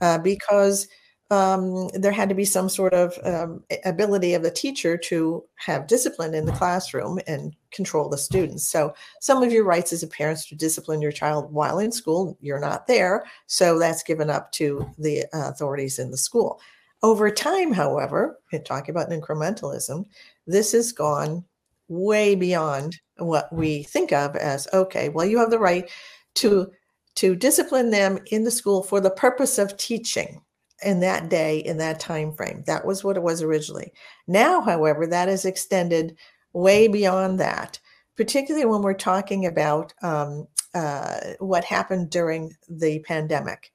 uh, 0.00 0.18
because 0.18 0.88
um, 1.30 1.88
there 1.88 2.12
had 2.12 2.30
to 2.30 2.34
be 2.34 2.44
some 2.44 2.68
sort 2.70 2.94
of 2.94 3.18
um, 3.22 3.62
ability 3.84 4.32
of 4.32 4.42
the 4.42 4.50
teacher 4.50 4.96
to 4.96 5.44
have 5.56 5.86
discipline 5.86 6.32
in 6.32 6.46
the 6.46 6.52
classroom 6.52 7.18
and 7.26 7.54
control 7.70 8.08
the 8.08 8.16
students. 8.16 8.66
So, 8.66 8.94
some 9.20 9.42
of 9.42 9.52
your 9.52 9.64
rights 9.64 9.92
as 9.92 10.02
a 10.02 10.06
parent 10.06 10.40
to 10.48 10.54
discipline 10.54 11.02
your 11.02 11.12
child 11.12 11.52
while 11.52 11.78
in 11.78 11.92
school, 11.92 12.38
you're 12.40 12.60
not 12.60 12.86
there. 12.86 13.24
So, 13.46 13.78
that's 13.78 14.02
given 14.02 14.30
up 14.30 14.52
to 14.52 14.88
the 14.96 15.24
uh, 15.34 15.50
authorities 15.50 15.98
in 15.98 16.10
the 16.10 16.16
school. 16.16 16.60
Over 17.02 17.30
time, 17.30 17.72
however, 17.72 18.38
talking 18.64 18.92
about 18.92 19.10
incrementalism, 19.10 20.06
this 20.46 20.72
has 20.72 20.92
gone 20.92 21.44
way 21.88 22.34
beyond 22.34 23.00
what 23.18 23.52
we 23.52 23.82
think 23.82 24.12
of 24.12 24.34
as 24.36 24.66
okay, 24.72 25.10
well, 25.10 25.26
you 25.26 25.38
have 25.38 25.50
the 25.50 25.58
right 25.58 25.90
to 26.36 26.70
to 27.16 27.34
discipline 27.36 27.90
them 27.90 28.18
in 28.30 28.44
the 28.44 28.50
school 28.50 28.82
for 28.82 29.00
the 29.00 29.10
purpose 29.10 29.58
of 29.58 29.76
teaching 29.76 30.40
in 30.82 31.00
that 31.00 31.28
day 31.28 31.58
in 31.58 31.78
that 31.78 32.00
time 32.00 32.32
frame. 32.32 32.62
That 32.66 32.84
was 32.84 33.02
what 33.02 33.16
it 33.16 33.22
was 33.22 33.42
originally. 33.42 33.92
Now 34.26 34.60
however 34.60 35.06
that 35.06 35.28
is 35.28 35.44
extended 35.44 36.16
way 36.52 36.88
beyond 36.88 37.38
that 37.40 37.78
particularly 38.16 38.66
when 38.66 38.82
we're 38.82 38.94
talking 38.94 39.46
about 39.46 39.94
um, 40.02 40.48
uh, 40.74 41.20
what 41.38 41.62
happened 41.62 42.10
during 42.10 42.52
the 42.68 42.98
pandemic. 43.06 43.72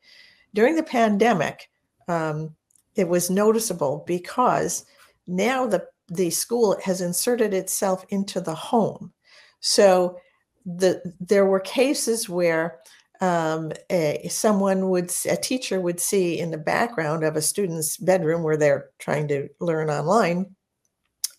During 0.53 0.75
the 0.75 0.83
pandemic 0.83 1.69
um, 2.07 2.55
it 2.95 3.07
was 3.07 3.29
noticeable 3.29 4.03
because 4.05 4.85
now 5.27 5.65
the 5.65 5.87
the 6.09 6.29
school 6.29 6.77
has 6.83 7.01
inserted 7.01 7.53
itself 7.53 8.05
into 8.09 8.41
the 8.41 8.53
home. 8.53 9.13
So 9.61 10.17
the 10.65 11.01
there 11.19 11.45
were 11.45 11.59
cases 11.59 12.29
where 12.29 12.79
um, 13.23 13.71
a, 13.89 14.27
someone 14.29 14.89
would 14.89 15.09
a 15.29 15.37
teacher 15.37 15.79
would 15.79 16.01
see 16.01 16.37
in 16.37 16.51
the 16.51 16.57
background 16.57 17.23
of 17.23 17.37
a 17.37 17.41
student's 17.41 17.95
bedroom 17.95 18.43
where 18.43 18.57
they're 18.57 18.89
trying 18.99 19.29
to 19.29 19.47
learn 19.61 19.89
online 19.89 20.53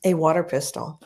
a 0.03 0.15
water 0.15 0.43
pistol 0.43 0.99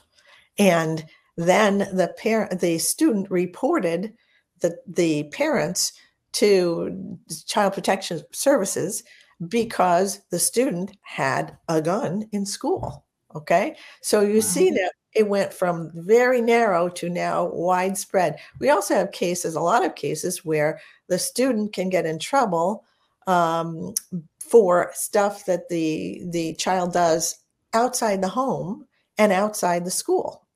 and 0.57 1.05
then 1.37 1.79
the 1.79 2.15
parent 2.17 2.61
the 2.61 2.79
student 2.79 3.29
reported 3.29 4.15
the 4.61 4.79
the 4.87 5.25
parents 5.25 5.95
to 6.31 7.19
child 7.47 7.73
protection 7.73 8.23
services 8.31 9.03
because 9.49 10.21
the 10.31 10.39
student 10.39 10.97
had 11.03 11.59
a 11.69 11.83
gun 11.83 12.25
in 12.31 12.47
school 12.47 13.05
okay 13.35 13.75
so 14.01 14.21
you 14.21 14.35
wow. 14.35 14.41
see 14.41 14.71
that 14.71 14.93
it 15.15 15.29
went 15.29 15.53
from 15.53 15.91
very 15.95 16.41
narrow 16.41 16.89
to 16.91 17.09
now 17.09 17.47
widespread. 17.47 18.39
We 18.61 18.71
also 18.71 18.95
have 18.95 19.13
cases, 19.13 19.55
a 19.55 19.61
lot 19.61 19.85
of 19.85 19.95
cases, 19.95 20.45
where 20.45 20.81
the 21.09 21.19
student 21.19 21.73
can 21.73 21.89
get 21.89 22.07
in 22.07 22.19
trouble 22.19 22.85
um, 23.27 23.95
for 24.41 24.91
stuff 24.95 25.47
that 25.47 25.69
the 25.69 26.23
the 26.31 26.55
child 26.55 26.93
does 26.93 27.37
outside 27.75 28.23
the 28.23 28.29
home 28.29 28.87
and 29.19 29.33
outside 29.33 29.85
the 29.85 29.91
school, 29.91 30.47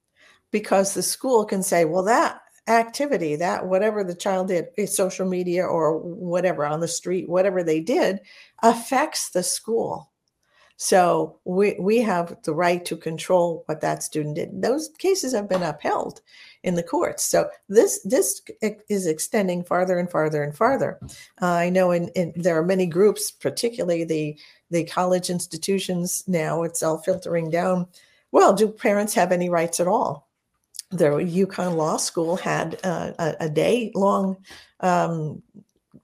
because 0.50 0.94
the 0.94 1.02
school 1.02 1.44
can 1.44 1.62
say, 1.62 1.84
"Well, 1.84 2.04
that 2.04 2.40
activity, 2.68 3.36
that 3.36 3.66
whatever 3.66 4.04
the 4.04 4.14
child 4.14 4.48
did, 4.48 4.66
social 4.88 5.26
media 5.26 5.64
or 5.64 5.98
whatever 5.98 6.64
on 6.64 6.80
the 6.80 6.88
street, 6.88 7.28
whatever 7.28 7.64
they 7.64 7.80
did, 7.80 8.20
affects 8.62 9.30
the 9.30 9.42
school." 9.42 10.11
So 10.82 11.38
we, 11.44 11.76
we 11.78 11.98
have 11.98 12.36
the 12.42 12.52
right 12.52 12.84
to 12.86 12.96
control 12.96 13.62
what 13.66 13.80
that 13.82 14.02
student 14.02 14.34
did. 14.34 14.62
Those 14.62 14.88
cases 14.98 15.32
have 15.32 15.48
been 15.48 15.62
upheld 15.62 16.22
in 16.64 16.74
the 16.74 16.82
courts. 16.82 17.22
So 17.22 17.48
this 17.68 18.00
this 18.02 18.42
is 18.88 19.06
extending 19.06 19.62
farther 19.62 20.00
and 20.00 20.10
farther 20.10 20.42
and 20.42 20.52
farther. 20.52 20.98
Uh, 21.40 21.46
I 21.46 21.70
know 21.70 21.92
in, 21.92 22.08
in 22.16 22.32
there 22.34 22.58
are 22.58 22.66
many 22.66 22.86
groups, 22.86 23.30
particularly 23.30 24.02
the 24.02 24.36
the 24.72 24.82
college 24.82 25.30
institutions 25.30 26.24
now. 26.26 26.64
It's 26.64 26.82
all 26.82 26.98
filtering 26.98 27.48
down. 27.48 27.86
Well, 28.32 28.52
do 28.52 28.66
parents 28.66 29.14
have 29.14 29.30
any 29.30 29.48
rights 29.48 29.78
at 29.78 29.86
all? 29.86 30.28
The 30.90 31.10
UConn 31.10 31.76
Law 31.76 31.96
School 31.96 32.34
had 32.34 32.80
uh, 32.82 33.12
a, 33.20 33.36
a 33.38 33.48
day 33.48 33.92
long 33.94 34.36
um, 34.80 35.44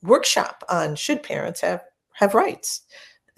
workshop 0.05 0.63
on 0.69 0.95
should 0.95 1.25
parents 1.25 1.63
have 1.63 1.83
have 2.13 2.35
rights 2.35 2.83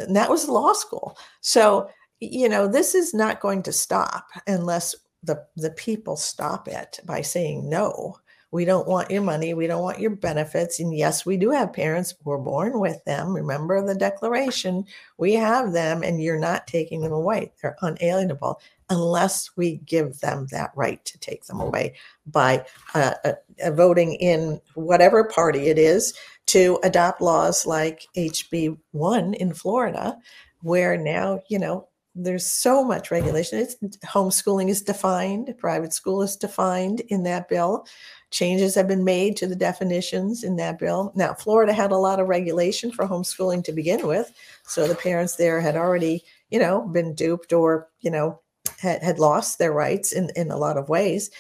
and 0.01 0.17
that 0.17 0.31
was 0.31 0.49
law 0.49 0.73
school. 0.73 1.17
So, 1.41 1.89
you 2.21 2.49
know, 2.49 2.67
this 2.67 2.95
is 2.95 3.15
not 3.15 3.41
going 3.41 3.63
to 3.65 3.73
stop 3.73 4.29
unless 4.47 4.95
the 5.23 5.45
the 5.57 5.71
people 5.73 6.17
stop 6.17 6.69
it 6.69 7.01
by 7.05 7.23
saying 7.23 7.69
no. 7.69 8.17
We 8.53 8.65
don't 8.65 8.89
want 8.89 9.13
your 9.13 9.23
money. 9.23 9.55
We 9.55 9.69
don't 9.69 9.83
want 9.83 10.01
your 10.01 10.11
benefits. 10.11 10.81
And 10.81 10.93
yes, 10.93 11.25
we 11.25 11.37
do 11.37 11.51
have 11.51 11.73
parents. 11.73 12.15
We're 12.25 12.39
born 12.39 12.81
with 12.81 13.05
them. 13.05 13.33
Remember 13.33 13.85
the 13.87 13.95
declaration. 13.95 14.87
We 15.19 15.35
have 15.35 15.73
them, 15.73 16.03
and 16.03 16.21
you're 16.21 16.39
not 16.39 16.67
taking 16.67 17.01
them 17.03 17.13
away. 17.13 17.53
They're 17.63 17.77
unalienable 17.83 18.61
unless 18.89 19.51
we 19.57 19.77
give 19.85 20.19
them 20.19 20.49
that 20.51 20.73
right 20.75 21.03
to 21.05 21.19
take 21.21 21.45
them 21.45 21.61
away 21.61 21.95
by 22.27 22.67
uh, 22.95 23.15
uh, 23.25 23.71
voting 23.71 24.15
in 24.15 24.61
whatever 24.75 25.23
party 25.25 25.69
it 25.69 25.79
is 25.79 26.13
to 26.51 26.81
adopt 26.83 27.21
laws 27.21 27.65
like 27.65 28.09
HB1 28.17 29.37
in 29.37 29.55
Florida, 29.55 30.19
where 30.63 30.97
now, 30.97 31.39
you 31.49 31.61
know, 31.61 31.87
there's 32.17 32.45
so 32.45 32.83
much 32.83 33.13
regulation. 33.13 33.61
It's, 33.61 33.77
homeschooling 33.99 34.69
is 34.69 34.83
defined, 34.83 35.55
private 35.59 35.93
school 35.93 36.23
is 36.23 36.35
defined 36.35 37.03
in 37.07 37.23
that 37.23 37.49
bill. 37.49 37.87
Changes 38.33 38.75
have 38.75 38.89
been 38.89 39.05
made 39.05 39.37
to 39.37 39.47
the 39.47 39.55
definitions 39.55 40.43
in 40.43 40.57
that 40.57 40.81
bill. 40.81 41.13
Now, 41.15 41.35
Florida 41.35 41.73
had 41.73 41.93
a 41.93 41.97
lot 41.97 42.19
of 42.19 42.27
regulation 42.27 42.91
for 42.91 43.07
homeschooling 43.07 43.63
to 43.63 43.73
begin 43.73 44.05
with. 44.05 44.33
So 44.65 44.89
the 44.89 44.97
parents 44.97 45.37
there 45.37 45.61
had 45.61 45.77
already, 45.77 46.25
you 46.51 46.59
know, 46.59 46.81
been 46.89 47.15
duped 47.15 47.53
or, 47.53 47.89
you 48.01 48.11
know, 48.11 48.41
had, 48.81 49.05
had 49.05 49.21
lost 49.21 49.61
their 49.61 49.73
rights 49.73 50.11
in, 50.11 50.31
in 50.35 50.51
a 50.51 50.59
lot 50.59 50.77
of 50.77 50.89
ways. 50.89 51.31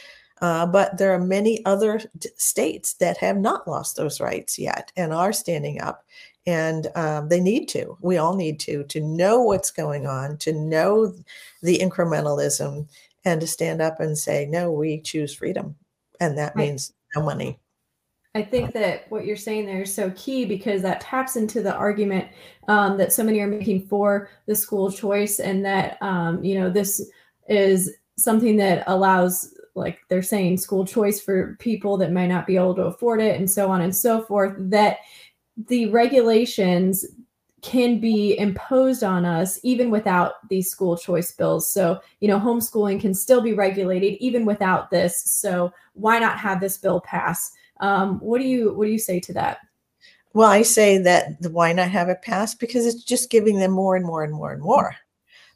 Uh, 0.41 0.67
but 0.67 0.97
there 0.97 1.13
are 1.13 1.21
many 1.21 1.65
other 1.67 2.01
states 2.37 2.95
that 2.95 3.19
have 3.19 3.37
not 3.37 3.69
lost 3.69 3.97
those 3.97 4.21
rights 4.21 4.59
yet 4.59 4.91
and 4.97 5.13
are 5.13 5.33
standing 5.33 5.81
up. 5.81 6.05
And 6.47 6.89
um, 6.95 7.29
they 7.29 7.41
need 7.41 7.69
to. 7.71 7.99
We 8.01 8.17
all 8.17 8.35
need 8.35 8.59
to, 8.61 8.85
to 8.85 9.01
know 9.01 9.43
what's 9.43 9.71
going 9.71 10.07
on, 10.07 10.39
to 10.39 10.53
know 10.53 11.15
the 11.63 11.79
incrementalism, 11.79 12.89
and 13.25 13.41
to 13.41 13.47
stand 13.47 13.83
up 13.83 14.01
and 14.01 14.17
say, 14.17 14.47
no, 14.47 14.73
we 14.73 15.01
choose 15.03 15.35
freedom. 15.35 15.77
And 16.21 16.39
that 16.39 16.57
means 16.57 16.93
no 17.15 17.23
money. 17.23 17.59
I 18.35 18.43
think 18.43 18.73
that 18.75 19.11
what 19.11 19.27
you're 19.27 19.37
saying 19.37 19.67
there 19.67 19.83
is 19.83 19.93
so 19.93 20.13
key 20.17 20.45
because 20.45 20.83
that 20.83 21.01
taps 21.01 21.37
into 21.37 21.63
the 21.63 21.75
argument 21.75 22.29
um, 22.69 22.97
that 22.97 23.13
so 23.13 23.25
many 23.25 23.41
are 23.41 23.49
making 23.49 23.89
for 23.89 24.31
the 24.47 24.55
school 24.55 24.91
choice, 24.91 25.41
and 25.41 25.65
that 25.65 25.99
um, 26.01 26.43
you 26.45 26.59
know 26.59 26.71
this 26.71 27.11
is 27.49 27.93
something 28.17 28.57
that 28.59 28.85
allows 28.87 29.53
like 29.75 30.01
they're 30.09 30.23
saying 30.23 30.59
school 30.59 30.85
choice 30.85 31.21
for 31.21 31.57
people 31.59 31.97
that 31.97 32.13
might 32.13 32.27
not 32.27 32.47
be 32.47 32.57
able 32.57 32.75
to 32.75 32.83
afford 32.83 33.21
it 33.21 33.39
and 33.39 33.51
so 33.51 33.71
on 33.71 33.81
and 33.83 33.95
so 33.95 34.23
forth 34.23 34.55
that 34.59 34.99
the 35.69 35.87
regulations 35.91 37.05
can 37.63 38.01
be 38.01 38.39
imposed 38.39 39.05
on 39.05 39.25
us 39.25 39.61
even 39.63 39.91
without 39.91 40.49
these 40.49 40.71
school 40.71 40.97
choice 40.97 41.33
bills. 41.33 41.71
So 41.71 42.01
you 42.21 42.29
know 42.29 42.39
homeschooling 42.39 43.01
can 43.01 43.15
still 43.15 43.41
be 43.41 43.53
regulated 43.53 44.15
even 44.21 44.45
without 44.45 44.91
this 44.91 45.23
so 45.25 45.73
why 45.95 46.19
not 46.19 46.39
have 46.39 46.61
this 46.61 46.79
bill 46.79 47.01
pass? 47.01 47.53
Um, 47.81 48.19
what 48.21 48.39
do 48.39 48.45
you 48.47 48.75
what 48.75 48.87
do 48.87 48.91
you 48.91 48.99
say 48.99 49.21
to 49.21 49.33
that? 49.35 49.59
Well 50.33 50.49
i 50.49 50.63
say 50.63 50.99
that 50.99 51.43
the 51.43 51.51
why 51.51 51.73
not 51.73 51.91
have 51.91 52.09
it 52.09 52.23
pass 52.23 52.55
because 52.55 52.87
it's 52.87 53.03
just 53.03 53.31
giving 53.31 53.59
them 53.59 53.73
more 53.73 53.97
and 53.97 54.07
more 54.07 54.23
and 54.23 54.33
more 54.33 54.53
and 54.53 54.63
more 54.63 54.95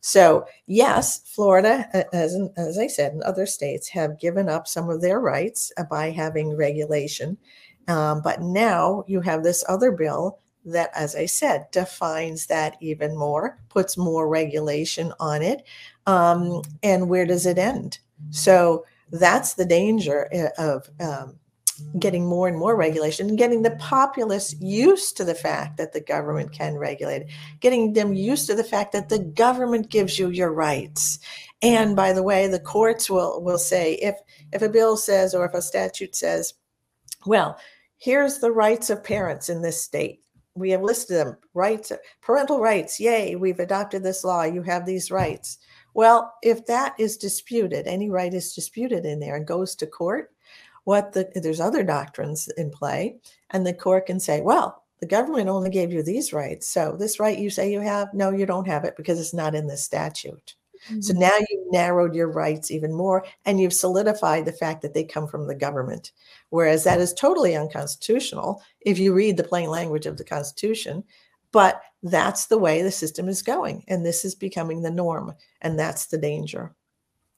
so, 0.06 0.46
yes, 0.66 1.22
Florida, 1.24 1.88
as, 2.12 2.38
as 2.58 2.78
I 2.78 2.88
said, 2.88 3.14
and 3.14 3.22
other 3.22 3.46
states 3.46 3.88
have 3.88 4.20
given 4.20 4.50
up 4.50 4.68
some 4.68 4.90
of 4.90 5.00
their 5.00 5.18
rights 5.18 5.72
uh, 5.78 5.84
by 5.84 6.10
having 6.10 6.54
regulation. 6.54 7.38
Um, 7.88 8.20
but 8.20 8.42
now 8.42 9.04
you 9.06 9.22
have 9.22 9.42
this 9.42 9.64
other 9.66 9.92
bill 9.92 10.40
that, 10.66 10.90
as 10.94 11.16
I 11.16 11.24
said, 11.24 11.70
defines 11.72 12.44
that 12.48 12.76
even 12.82 13.16
more, 13.16 13.58
puts 13.70 13.96
more 13.96 14.28
regulation 14.28 15.10
on 15.20 15.40
it. 15.40 15.62
Um, 16.06 16.60
and 16.82 17.08
where 17.08 17.24
does 17.24 17.46
it 17.46 17.56
end? 17.56 17.98
So 18.28 18.84
that's 19.10 19.54
the 19.54 19.64
danger 19.64 20.28
uh, 20.34 20.62
of 20.62 20.90
um, 21.00 21.36
getting 21.98 22.26
more 22.26 22.48
and 22.48 22.58
more 22.58 22.76
regulation 22.76 23.28
and 23.28 23.38
getting 23.38 23.62
the 23.62 23.76
populace 23.76 24.54
used 24.60 25.16
to 25.16 25.24
the 25.24 25.34
fact 25.34 25.76
that 25.76 25.92
the 25.92 26.00
government 26.00 26.52
can 26.52 26.74
regulate 26.74 27.26
getting 27.60 27.92
them 27.92 28.14
used 28.14 28.46
to 28.46 28.54
the 28.54 28.64
fact 28.64 28.92
that 28.92 29.08
the 29.08 29.18
government 29.18 29.88
gives 29.88 30.18
you 30.18 30.30
your 30.30 30.52
rights. 30.52 31.18
And 31.62 31.96
by 31.96 32.12
the 32.12 32.22
way, 32.22 32.46
the 32.46 32.60
courts 32.60 33.08
will, 33.08 33.42
will 33.42 33.58
say 33.58 33.94
if, 33.94 34.16
if 34.52 34.62
a 34.62 34.68
bill 34.68 34.96
says 34.96 35.34
or 35.34 35.46
if 35.46 35.54
a 35.54 35.62
statute 35.62 36.14
says, 36.14 36.54
well, 37.26 37.58
here's 37.96 38.38
the 38.38 38.52
rights 38.52 38.90
of 38.90 39.02
parents 39.02 39.48
in 39.48 39.62
this 39.62 39.82
state. 39.82 40.20
We 40.54 40.70
have 40.70 40.82
listed 40.82 41.16
them 41.16 41.36
rights, 41.54 41.90
parental 42.20 42.60
rights. 42.60 43.00
Yay, 43.00 43.34
we've 43.34 43.60
adopted 43.60 44.02
this 44.02 44.24
law. 44.24 44.44
You 44.44 44.62
have 44.62 44.86
these 44.86 45.10
rights. 45.10 45.58
Well, 45.94 46.34
if 46.42 46.66
that 46.66 46.94
is 46.98 47.16
disputed, 47.16 47.86
any 47.86 48.10
right 48.10 48.32
is 48.32 48.52
disputed 48.52 49.04
in 49.04 49.20
there 49.20 49.36
and 49.36 49.46
goes 49.46 49.74
to 49.76 49.86
court, 49.86 50.33
what 50.84 51.12
the 51.12 51.28
there's 51.34 51.60
other 51.60 51.82
doctrines 51.82 52.48
in 52.56 52.70
play 52.70 53.16
and 53.50 53.66
the 53.66 53.74
court 53.74 54.06
can 54.06 54.20
say 54.20 54.40
well 54.40 54.84
the 55.00 55.06
government 55.06 55.48
only 55.48 55.70
gave 55.70 55.92
you 55.92 56.02
these 56.02 56.32
rights 56.32 56.68
so 56.68 56.96
this 56.98 57.18
right 57.18 57.38
you 57.38 57.50
say 57.50 57.70
you 57.70 57.80
have 57.80 58.08
no 58.14 58.30
you 58.30 58.46
don't 58.46 58.68
have 58.68 58.84
it 58.84 58.96
because 58.96 59.18
it's 59.20 59.34
not 59.34 59.54
in 59.54 59.66
the 59.66 59.76
statute. 59.76 60.54
Mm-hmm. 60.86 61.00
so 61.00 61.14
now 61.14 61.34
you've 61.48 61.72
narrowed 61.72 62.14
your 62.14 62.30
rights 62.30 62.70
even 62.70 62.92
more 62.92 63.24
and 63.46 63.58
you've 63.58 63.72
solidified 63.72 64.44
the 64.44 64.52
fact 64.52 64.82
that 64.82 64.92
they 64.92 65.02
come 65.02 65.26
from 65.26 65.46
the 65.46 65.54
government. 65.54 66.12
Whereas 66.50 66.84
that 66.84 67.00
is 67.00 67.14
totally 67.14 67.56
unconstitutional 67.56 68.60
if 68.82 68.98
you 68.98 69.14
read 69.14 69.38
the 69.38 69.44
plain 69.44 69.70
language 69.70 70.04
of 70.04 70.18
the 70.18 70.24
constitution 70.24 71.02
but 71.52 71.82
that's 72.02 72.46
the 72.46 72.58
way 72.58 72.82
the 72.82 72.90
system 72.90 73.28
is 73.28 73.40
going 73.40 73.84
and 73.88 74.04
this 74.04 74.24
is 74.24 74.34
becoming 74.34 74.82
the 74.82 74.90
norm 74.90 75.32
and 75.62 75.78
that's 75.78 76.06
the 76.06 76.18
danger 76.18 76.74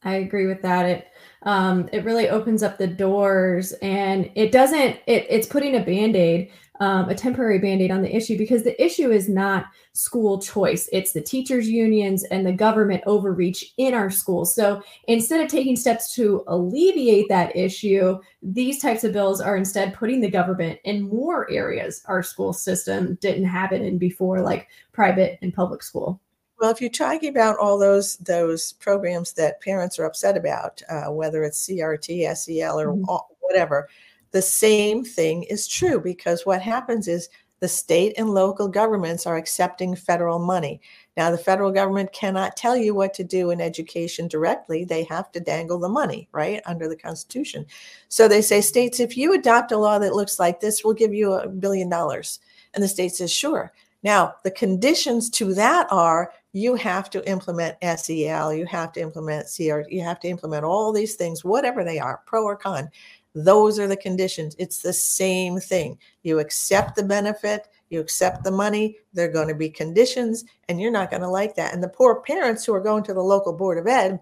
I 0.03 0.17
agree 0.17 0.47
with 0.47 0.63
that. 0.63 0.87
It 0.87 1.09
um, 1.43 1.89
it 1.93 2.05
really 2.05 2.29
opens 2.29 2.63
up 2.63 2.79
the 2.79 2.87
doors, 2.87 3.73
and 3.83 4.31
it 4.35 4.53
doesn't. 4.53 5.01
It, 5.07 5.27
it's 5.29 5.47
putting 5.47 5.77
a 5.77 5.85
band 5.85 6.17
aid, 6.17 6.51
um, 6.81 7.09
a 7.09 7.15
temporary 7.15 7.59
band 7.59 7.81
aid 7.81 7.91
on 7.91 8.03
the 8.03 8.15
issue 8.15 8.37
because 8.37 8.63
the 8.63 8.81
issue 8.83 9.11
is 9.11 9.29
not 9.29 9.67
school 9.93 10.41
choice. 10.41 10.89
It's 10.93 11.13
the 11.13 11.23
teachers' 11.23 11.69
unions 11.69 12.25
and 12.25 12.45
the 12.45 12.53
government 12.53 13.03
overreach 13.07 13.73
in 13.79 13.95
our 13.95 14.11
schools. 14.11 14.55
So 14.55 14.83
instead 15.09 15.41
of 15.41 15.49
taking 15.49 15.77
steps 15.77 16.15
to 16.15 16.45
alleviate 16.47 17.29
that 17.31 17.57
issue, 17.57 18.19
these 18.43 18.81
types 18.81 19.05
of 19.05 19.13
bills 19.13 19.41
are 19.41 19.57
instead 19.57 19.95
putting 19.95 20.21
the 20.21 20.31
government 20.31 20.79
in 20.85 21.09
more 21.09 21.51
areas 21.51 22.03
our 22.07 22.23
school 22.23 22.53
system 22.53 23.17
didn't 23.21 23.47
have 23.47 23.73
it 23.73 23.83
in 23.83 23.99
before, 23.99 24.43
like 24.43 24.69
private 24.93 25.39
and 25.43 25.55
public 25.55 25.83
school. 25.83 26.21
Well, 26.59 26.71
if 26.71 26.81
you're 26.81 26.91
talking 26.91 27.29
about 27.29 27.59
all 27.59 27.79
those 27.79 28.17
those 28.17 28.73
programs 28.75 29.33
that 29.35 29.61
parents 29.61 29.99
are 29.99 30.05
upset 30.05 30.37
about, 30.37 30.83
uh, 30.89 31.13
whether 31.13 31.45
it's 31.45 31.67
CRT, 31.69 32.35
SEL, 32.37 32.81
or 32.81 32.89
mm-hmm. 32.89 33.15
whatever, 33.41 33.89
the 34.31 34.43
same 34.43 35.05
thing 35.05 35.43
is 35.45 35.69
true 35.69 36.01
because 36.01 36.47
what 36.47 36.63
happens 36.63 37.09
is 37.09 37.29
the 37.61 37.69
state 37.69 38.15
and 38.19 38.31
local 38.31 38.69
governments 38.69 39.27
are 39.27 39.37
accepting 39.37 39.97
federal 39.97 40.39
money. 40.39 40.81
Now, 41.17 41.31
the 41.31 41.39
federal 41.39 41.73
government 41.73 42.13
cannot 42.13 42.57
tell 42.57 42.77
you 42.77 42.95
what 42.95 43.15
to 43.15 43.25
do 43.25 43.51
in 43.51 43.63
education 43.63 44.29
directly. 44.29 44.85
They 44.85 45.05
have 45.05 45.33
to 45.33 45.41
dangle 45.41 45.79
the 45.79 45.89
money, 45.89 46.29
right, 46.33 46.61
under 46.67 46.87
the 46.87 46.97
Constitution. 46.97 47.65
So 48.09 48.29
they 48.29 48.43
say, 48.43 48.61
states, 48.61 49.01
if 49.01 49.17
you 49.17 49.33
adopt 49.33 49.73
a 49.73 49.79
law 49.79 49.99
that 49.99 50.15
looks 50.15 50.39
like 50.39 50.61
this, 50.61 50.85
we'll 50.85 50.95
give 50.95 51.15
you 51.15 51.33
a 51.33 51.49
billion 51.49 51.89
dollars. 51.89 52.41
And 52.75 52.85
the 52.85 52.89
state 52.89 53.15
says, 53.15 53.33
sure. 53.33 53.73
Now, 54.03 54.35
the 54.45 54.51
conditions 54.51 55.31
to 55.31 55.55
that 55.55 55.87
are 55.91 56.33
you 56.57 56.75
have 56.75 57.11
to 57.11 57.29
implement 57.29 57.77
SEL, 57.83 58.51
you 58.51 58.65
have 58.65 58.91
to 58.91 58.99
implement 58.99 59.47
CR, 59.55 59.83
you 59.91 60.01
have 60.01 60.19
to 60.19 60.29
implement 60.29 60.65
all 60.65 60.91
these 60.91 61.15
things, 61.15 61.45
whatever 61.45 61.85
they 61.85 61.99
are, 61.99 62.23
pro 62.25 62.45
or 62.45 62.57
con. 62.57 62.89
Those 63.35 63.79
are 63.79 63.87
the 63.87 63.97
conditions. 63.99 64.57
It's 64.59 64.79
the 64.79 64.95
same 64.95 65.61
thing. 65.61 65.99
You 66.23 66.39
accept 66.39 66.97
the 66.97 67.03
benefit, 67.03 67.69
you 67.91 68.01
accept 68.01 68.43
the 68.43 68.51
money, 68.51 68.97
there 69.13 69.29
are 69.29 69.33
going 69.33 69.49
to 69.49 69.55
be 69.55 69.69
conditions, 69.69 70.47
and 70.71 70.81
you're 70.81 70.91
not 70.91 71.11
going 71.11 71.21
to 71.21 71.29
like 71.29 71.57
that. 71.57 71.75
And 71.75 71.83
the 71.83 71.91
poor 71.91 72.23
parents 72.23 72.65
who 72.65 72.73
are 72.73 72.81
going 72.81 73.05
to 73.05 73.13
the 73.13 73.21
local 73.21 73.53
board 73.53 73.77
of 73.77 73.87
ed 73.87 74.19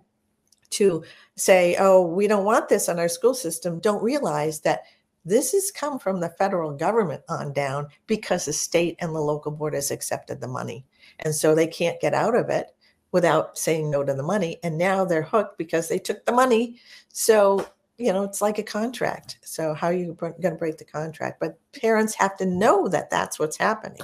to 0.70 1.04
say, 1.36 1.76
oh, 1.78 2.04
we 2.04 2.26
don't 2.26 2.44
want 2.44 2.68
this 2.68 2.88
in 2.88 2.98
our 2.98 3.08
school 3.08 3.34
system, 3.34 3.78
don't 3.78 4.02
realize 4.02 4.58
that 4.62 4.80
this 5.24 5.52
has 5.52 5.70
come 5.70 6.00
from 6.00 6.18
the 6.18 6.30
federal 6.30 6.72
government 6.72 7.22
on 7.28 7.52
down 7.52 7.86
because 8.08 8.44
the 8.44 8.52
state 8.52 8.96
and 8.98 9.14
the 9.14 9.20
local 9.20 9.52
board 9.52 9.74
has 9.74 9.92
accepted 9.92 10.40
the 10.40 10.48
money. 10.48 10.84
And 11.20 11.34
so 11.34 11.54
they 11.54 11.66
can't 11.66 12.00
get 12.00 12.14
out 12.14 12.34
of 12.34 12.48
it 12.50 12.68
without 13.12 13.56
saying 13.56 13.90
no 13.90 14.02
to 14.02 14.14
the 14.14 14.22
money. 14.22 14.58
And 14.62 14.76
now 14.76 15.04
they're 15.04 15.22
hooked 15.22 15.58
because 15.58 15.88
they 15.88 15.98
took 15.98 16.24
the 16.26 16.32
money. 16.32 16.78
So, 17.08 17.66
you 17.96 18.12
know, 18.12 18.24
it's 18.24 18.42
like 18.42 18.58
a 18.58 18.62
contract. 18.62 19.38
So, 19.42 19.72
how 19.72 19.86
are 19.88 19.92
you 19.92 20.14
going 20.18 20.34
to 20.40 20.50
break 20.50 20.78
the 20.78 20.84
contract? 20.84 21.38
But 21.40 21.58
parents 21.72 22.14
have 22.14 22.36
to 22.38 22.46
know 22.46 22.88
that 22.88 23.10
that's 23.10 23.38
what's 23.38 23.56
happening. 23.56 24.00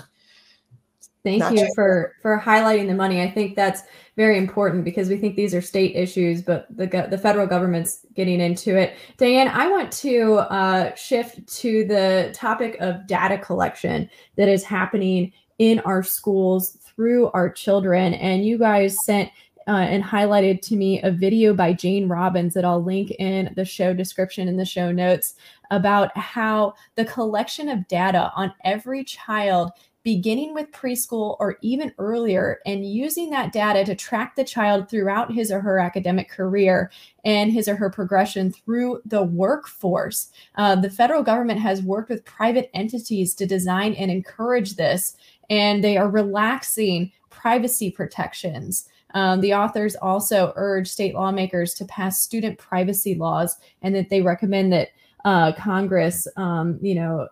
Thank 1.22 1.40
Not 1.40 1.52
you 1.52 1.70
for 1.74 2.14
for 2.22 2.40
highlighting 2.40 2.86
the 2.86 2.94
money. 2.94 3.20
I 3.20 3.30
think 3.30 3.54
that's 3.54 3.82
very 4.16 4.38
important 4.38 4.84
because 4.84 5.10
we 5.10 5.18
think 5.18 5.36
these 5.36 5.54
are 5.54 5.60
state 5.60 5.94
issues, 5.94 6.40
but 6.40 6.66
the 6.74 6.86
the 7.10 7.18
federal 7.18 7.46
government's 7.46 8.06
getting 8.14 8.40
into 8.40 8.78
it. 8.78 8.96
Diane, 9.18 9.48
I 9.48 9.68
want 9.68 9.92
to 9.92 10.34
uh, 10.34 10.94
shift 10.94 11.46
to 11.58 11.84
the 11.84 12.30
topic 12.32 12.76
of 12.80 13.06
data 13.06 13.36
collection 13.36 14.08
that 14.36 14.48
is 14.48 14.64
happening 14.64 15.32
in 15.58 15.80
our 15.80 16.02
schools 16.02 16.78
through 17.00 17.30
our 17.30 17.48
children. 17.48 18.12
And 18.12 18.44
you 18.44 18.58
guys 18.58 18.94
sent 19.06 19.30
uh, 19.66 19.70
and 19.70 20.04
highlighted 20.04 20.60
to 20.60 20.76
me 20.76 21.00
a 21.00 21.10
video 21.10 21.54
by 21.54 21.72
Jane 21.72 22.08
Robbins 22.08 22.52
that 22.52 22.64
I'll 22.66 22.84
link 22.84 23.10
in 23.12 23.54
the 23.56 23.64
show 23.64 23.94
description 23.94 24.48
in 24.48 24.58
the 24.58 24.66
show 24.66 24.92
notes 24.92 25.32
about 25.70 26.14
how 26.14 26.74
the 26.96 27.06
collection 27.06 27.70
of 27.70 27.88
data 27.88 28.30
on 28.36 28.52
every 28.64 29.02
child 29.02 29.70
beginning 30.02 30.52
with 30.52 30.70
preschool 30.72 31.36
or 31.40 31.56
even 31.62 31.92
earlier 31.98 32.58
and 32.66 32.84
using 32.84 33.30
that 33.30 33.52
data 33.52 33.82
to 33.84 33.94
track 33.94 34.36
the 34.36 34.44
child 34.44 34.90
throughout 34.90 35.32
his 35.32 35.50
or 35.50 35.60
her 35.60 35.78
academic 35.78 36.28
career 36.28 36.90
and 37.24 37.50
his 37.50 37.66
or 37.66 37.76
her 37.76 37.90
progression 37.90 38.52
through 38.52 39.00
the 39.06 39.22
workforce. 39.22 40.30
Uh, 40.56 40.74
the 40.74 40.90
federal 40.90 41.22
government 41.22 41.60
has 41.60 41.82
worked 41.82 42.10
with 42.10 42.24
private 42.24 42.70
entities 42.74 43.34
to 43.34 43.46
design 43.46 43.94
and 43.94 44.10
encourage 44.10 44.76
this 44.76 45.16
and 45.50 45.84
they 45.84 45.96
are 45.96 46.08
relaxing 46.08 47.12
privacy 47.28 47.90
protections. 47.90 48.88
Um, 49.14 49.40
the 49.40 49.54
authors 49.54 49.96
also 49.96 50.52
urge 50.56 50.88
state 50.88 51.14
lawmakers 51.14 51.74
to 51.74 51.84
pass 51.84 52.22
student 52.22 52.58
privacy 52.58 53.16
laws 53.16 53.56
and 53.82 53.94
that 53.94 54.08
they 54.08 54.22
recommend 54.22 54.72
that 54.72 54.88
uh, 55.24 55.52
Congress, 55.52 56.26
um, 56.36 56.78
you 56.80 56.94
know, 56.94 57.28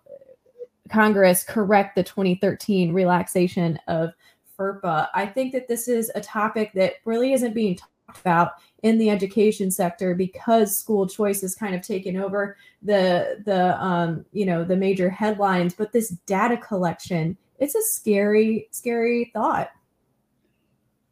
Congress 0.89 1.43
correct 1.43 1.95
the 1.95 2.03
2013 2.03 2.91
relaxation 2.93 3.79
of 3.87 4.11
FERPA. 4.57 5.07
I 5.13 5.25
think 5.25 5.53
that 5.53 5.67
this 5.67 5.87
is 5.87 6.11
a 6.15 6.21
topic 6.21 6.73
that 6.73 6.95
really 7.05 7.33
isn't 7.33 7.53
being 7.53 7.75
talked 7.75 8.19
about 8.19 8.53
in 8.83 8.97
the 8.97 9.09
education 9.09 9.71
sector 9.71 10.15
because 10.15 10.75
school 10.75 11.07
choice 11.07 11.41
has 11.41 11.55
kind 11.55 11.75
of 11.75 11.81
taken 11.81 12.17
over 12.17 12.57
the 12.81 13.41
the 13.45 13.81
um, 13.81 14.25
you 14.33 14.45
know 14.45 14.63
the 14.63 14.75
major 14.75 15.09
headlines. 15.09 15.75
But 15.75 15.91
this 15.91 16.09
data 16.25 16.57
collection 16.57 17.37
it's 17.59 17.75
a 17.75 17.81
scary, 17.81 18.67
scary 18.71 19.31
thought. 19.33 19.69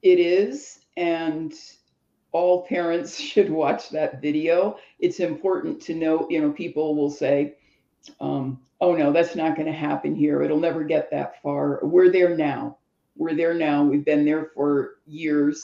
It 0.01 0.19
is. 0.19 0.79
And 0.95 1.53
all 2.31 2.65
parents 2.65 3.19
should 3.19 3.49
watch 3.49 3.89
that 3.89 4.21
video. 4.21 4.77
It's 4.99 5.19
important 5.19 5.81
to 5.83 5.95
know, 5.95 6.27
you 6.29 6.41
know, 6.41 6.51
people 6.51 6.95
will 6.95 7.11
say, 7.11 7.55
um, 8.21 8.59
oh 8.79 8.95
no, 8.95 9.11
that's 9.11 9.35
not 9.35 9.55
going 9.55 9.67
to 9.67 9.77
happen 9.77 10.15
here. 10.15 10.41
It'll 10.41 10.59
never 10.59 10.83
get 10.83 11.11
that 11.11 11.41
far. 11.41 11.79
We're 11.83 12.11
there 12.11 12.35
now. 12.35 12.77
We're 13.15 13.35
there 13.35 13.53
now. 13.53 13.83
We've 13.83 14.05
been 14.05 14.25
there 14.25 14.51
for 14.53 14.95
years. 15.05 15.61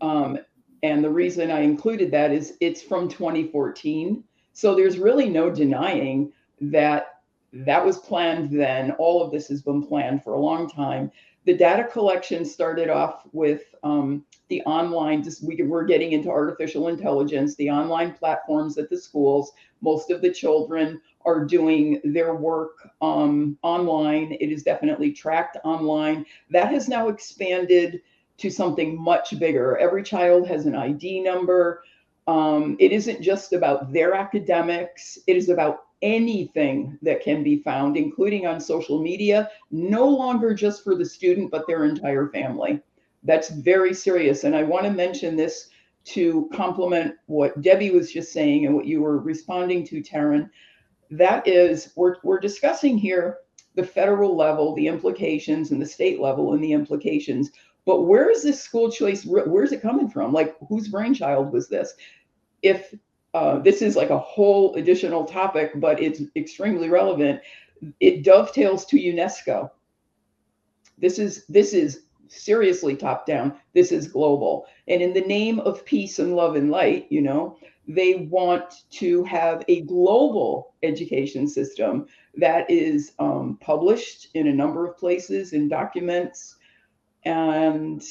Um, 0.00 0.38
and 0.82 1.02
the 1.02 1.10
reason 1.10 1.50
I 1.50 1.60
included 1.60 2.10
that 2.10 2.32
is 2.32 2.56
it's 2.60 2.82
from 2.82 3.08
2014. 3.08 4.22
So 4.52 4.74
there's 4.74 4.98
really 4.98 5.28
no 5.28 5.50
denying 5.50 6.32
that 6.60 7.15
that 7.64 7.84
was 7.84 7.98
planned 7.98 8.50
then. 8.50 8.92
All 8.92 9.22
of 9.22 9.32
this 9.32 9.48
has 9.48 9.62
been 9.62 9.86
planned 9.86 10.22
for 10.22 10.34
a 10.34 10.40
long 10.40 10.68
time. 10.68 11.10
The 11.44 11.54
data 11.54 11.84
collection 11.84 12.44
started 12.44 12.90
off 12.90 13.22
with 13.32 13.74
um, 13.84 14.24
the 14.48 14.62
online, 14.62 15.22
just 15.22 15.44
we, 15.44 15.62
we're 15.62 15.84
getting 15.84 16.12
into 16.12 16.28
artificial 16.28 16.88
intelligence, 16.88 17.54
the 17.54 17.70
online 17.70 18.12
platforms 18.12 18.78
at 18.78 18.90
the 18.90 18.98
schools. 18.98 19.52
Most 19.80 20.10
of 20.10 20.22
the 20.22 20.32
children 20.32 21.00
are 21.24 21.44
doing 21.44 22.00
their 22.04 22.34
work 22.34 22.88
um, 23.00 23.56
online. 23.62 24.36
It 24.40 24.50
is 24.50 24.62
definitely 24.64 25.12
tracked 25.12 25.56
online. 25.64 26.26
That 26.50 26.72
has 26.72 26.88
now 26.88 27.08
expanded 27.08 28.02
to 28.38 28.50
something 28.50 29.00
much 29.00 29.38
bigger. 29.38 29.76
Every 29.78 30.02
child 30.02 30.46
has 30.48 30.66
an 30.66 30.74
ID 30.74 31.20
number. 31.20 31.82
Um, 32.26 32.76
it 32.80 32.92
isn't 32.92 33.22
just 33.22 33.52
about 33.52 33.92
their 33.92 34.14
academics, 34.14 35.16
it 35.28 35.36
is 35.36 35.48
about 35.48 35.84
anything 36.02 36.98
that 37.02 37.22
can 37.22 37.42
be 37.42 37.62
found, 37.62 37.96
including 37.96 38.46
on 38.46 38.60
social 38.60 39.00
media, 39.00 39.50
no 39.70 40.06
longer 40.06 40.54
just 40.54 40.84
for 40.84 40.94
the 40.94 41.04
student, 41.04 41.50
but 41.50 41.66
their 41.66 41.84
entire 41.84 42.28
family. 42.28 42.80
That's 43.22 43.48
very 43.48 43.94
serious. 43.94 44.44
And 44.44 44.54
I 44.54 44.62
want 44.62 44.84
to 44.84 44.90
mention 44.90 45.36
this 45.36 45.70
to 46.06 46.48
complement 46.52 47.14
what 47.26 47.60
Debbie 47.62 47.90
was 47.90 48.12
just 48.12 48.32
saying 48.32 48.66
and 48.66 48.74
what 48.74 48.86
you 48.86 49.00
were 49.00 49.18
responding 49.18 49.84
to, 49.86 50.02
Teryn. 50.02 50.48
That 51.10 51.46
is, 51.46 51.92
we're, 51.96 52.16
we're 52.22 52.38
discussing 52.38 52.96
here 52.96 53.38
the 53.74 53.84
federal 53.84 54.36
level, 54.36 54.74
the 54.74 54.86
implications, 54.86 55.70
and 55.70 55.82
the 55.82 55.86
state 55.86 56.20
level 56.20 56.52
and 56.52 56.62
the 56.62 56.72
implications. 56.72 57.50
But 57.84 58.02
where 58.02 58.30
is 58.30 58.42
this 58.42 58.60
school 58.60 58.90
choice? 58.90 59.24
Where's 59.24 59.72
it 59.72 59.82
coming 59.82 60.08
from? 60.08 60.32
Like, 60.32 60.56
whose 60.68 60.88
brainchild 60.88 61.52
was 61.52 61.68
this? 61.68 61.94
If 62.62 62.94
uh, 63.36 63.58
this 63.58 63.82
is 63.82 63.96
like 63.96 64.08
a 64.08 64.18
whole 64.18 64.74
additional 64.76 65.26
topic, 65.26 65.72
but 65.76 66.00
it's 66.00 66.22
extremely 66.36 66.88
relevant. 66.88 67.42
It 68.00 68.24
dovetails 68.24 68.86
to 68.86 68.96
UNESCO. 68.96 69.70
This 70.96 71.18
is 71.18 71.44
this 71.44 71.74
is 71.74 72.04
seriously 72.28 72.96
top 72.96 73.26
down. 73.26 73.58
This 73.74 73.92
is 73.92 74.08
global. 74.08 74.66
And 74.88 75.02
in 75.02 75.12
the 75.12 75.20
name 75.20 75.60
of 75.60 75.84
peace 75.84 76.18
and 76.18 76.34
love 76.34 76.56
and 76.56 76.70
light, 76.70 77.08
you 77.10 77.20
know, 77.20 77.58
they 77.86 78.26
want 78.30 78.72
to 78.92 79.22
have 79.24 79.62
a 79.68 79.82
global 79.82 80.74
education 80.82 81.46
system 81.46 82.06
that 82.36 82.70
is 82.70 83.12
um, 83.18 83.58
published 83.60 84.28
in 84.32 84.46
a 84.46 84.54
number 84.54 84.86
of 84.86 84.96
places 84.96 85.52
in 85.52 85.68
documents 85.68 86.56
and 87.26 88.02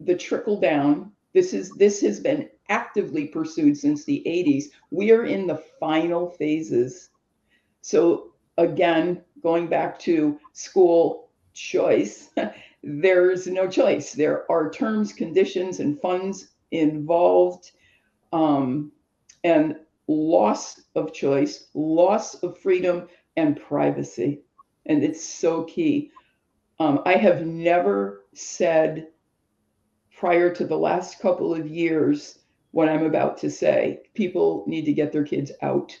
the 0.00 0.14
trickle 0.14 0.60
down 0.60 1.12
this 1.32 1.54
is 1.54 1.70
this 1.76 2.00
has 2.00 2.20
been 2.20 2.48
actively 2.72 3.28
pursued 3.28 3.78
since 3.78 4.04
the 4.04 4.22
80s. 4.26 4.72
We 4.90 5.12
are 5.12 5.26
in 5.26 5.46
the 5.48 5.62
final 5.80 6.30
phases. 6.30 7.10
So 7.82 8.32
again, 8.58 9.24
going 9.42 9.68
back 9.68 9.98
to 10.00 10.38
school 10.52 11.30
choice, 11.54 12.30
there's 12.82 13.46
no 13.48 13.68
choice. 13.68 14.12
There 14.12 14.50
are 14.50 14.70
terms, 14.70 15.12
conditions, 15.12 15.80
and 15.80 16.00
funds 16.00 16.48
involved. 16.72 17.72
um, 18.32 18.92
and 19.44 19.76
loss 20.08 20.80
of 20.96 21.12
choice, 21.12 21.68
loss 21.74 22.34
of 22.42 22.58
freedom, 22.58 23.08
and 23.36 23.60
privacy. 23.60 24.42
And 24.86 25.04
it's 25.04 25.24
so 25.24 25.64
key. 25.64 26.12
Um, 26.80 27.02
I 27.06 27.14
have 27.16 27.46
never 27.46 28.26
said 28.34 29.08
prior 30.16 30.54
to 30.54 30.66
the 30.66 30.78
last 30.78 31.20
couple 31.20 31.54
of 31.54 31.68
years 31.68 32.38
what 32.72 32.88
I'm 32.88 33.04
about 33.04 33.38
to 33.38 33.50
say. 33.50 34.02
People 34.14 34.64
need 34.66 34.84
to 34.86 34.92
get 34.92 35.12
their 35.12 35.24
kids 35.24 35.52
out. 35.62 35.96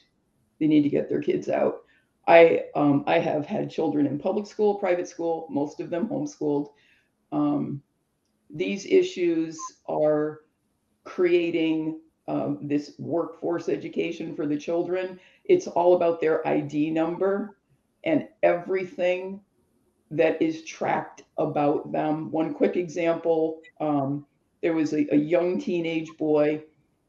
They 0.58 0.66
need 0.66 0.82
to 0.82 0.88
get 0.88 1.08
their 1.08 1.22
kids 1.22 1.48
out. 1.48 1.82
I 2.26 2.64
um, 2.74 3.04
I 3.06 3.18
have 3.18 3.46
had 3.46 3.70
children 3.70 4.06
in 4.06 4.18
public 4.18 4.46
school, 4.46 4.76
private 4.76 5.08
school, 5.08 5.46
most 5.50 5.80
of 5.80 5.90
them 5.90 6.08
homeschooled. 6.08 6.68
Um, 7.30 7.82
these 8.48 8.86
issues 8.86 9.58
are 9.88 10.40
creating 11.04 12.00
um, 12.28 12.58
this 12.62 12.92
workforce 12.98 13.68
education 13.68 14.36
for 14.36 14.46
the 14.46 14.56
children. 14.56 15.18
It's 15.44 15.66
all 15.66 15.96
about 15.96 16.20
their 16.20 16.46
ID 16.46 16.90
number 16.90 17.56
and 18.04 18.28
everything 18.42 19.40
that 20.10 20.40
is 20.40 20.64
tracked 20.64 21.24
about 21.38 21.90
them. 21.90 22.30
One 22.30 22.54
quick 22.54 22.76
example 22.76 23.60
um, 23.80 24.26
there 24.62 24.74
was 24.74 24.92
a, 24.92 25.06
a 25.12 25.16
young 25.16 25.60
teenage 25.60 26.10
boy 26.18 26.62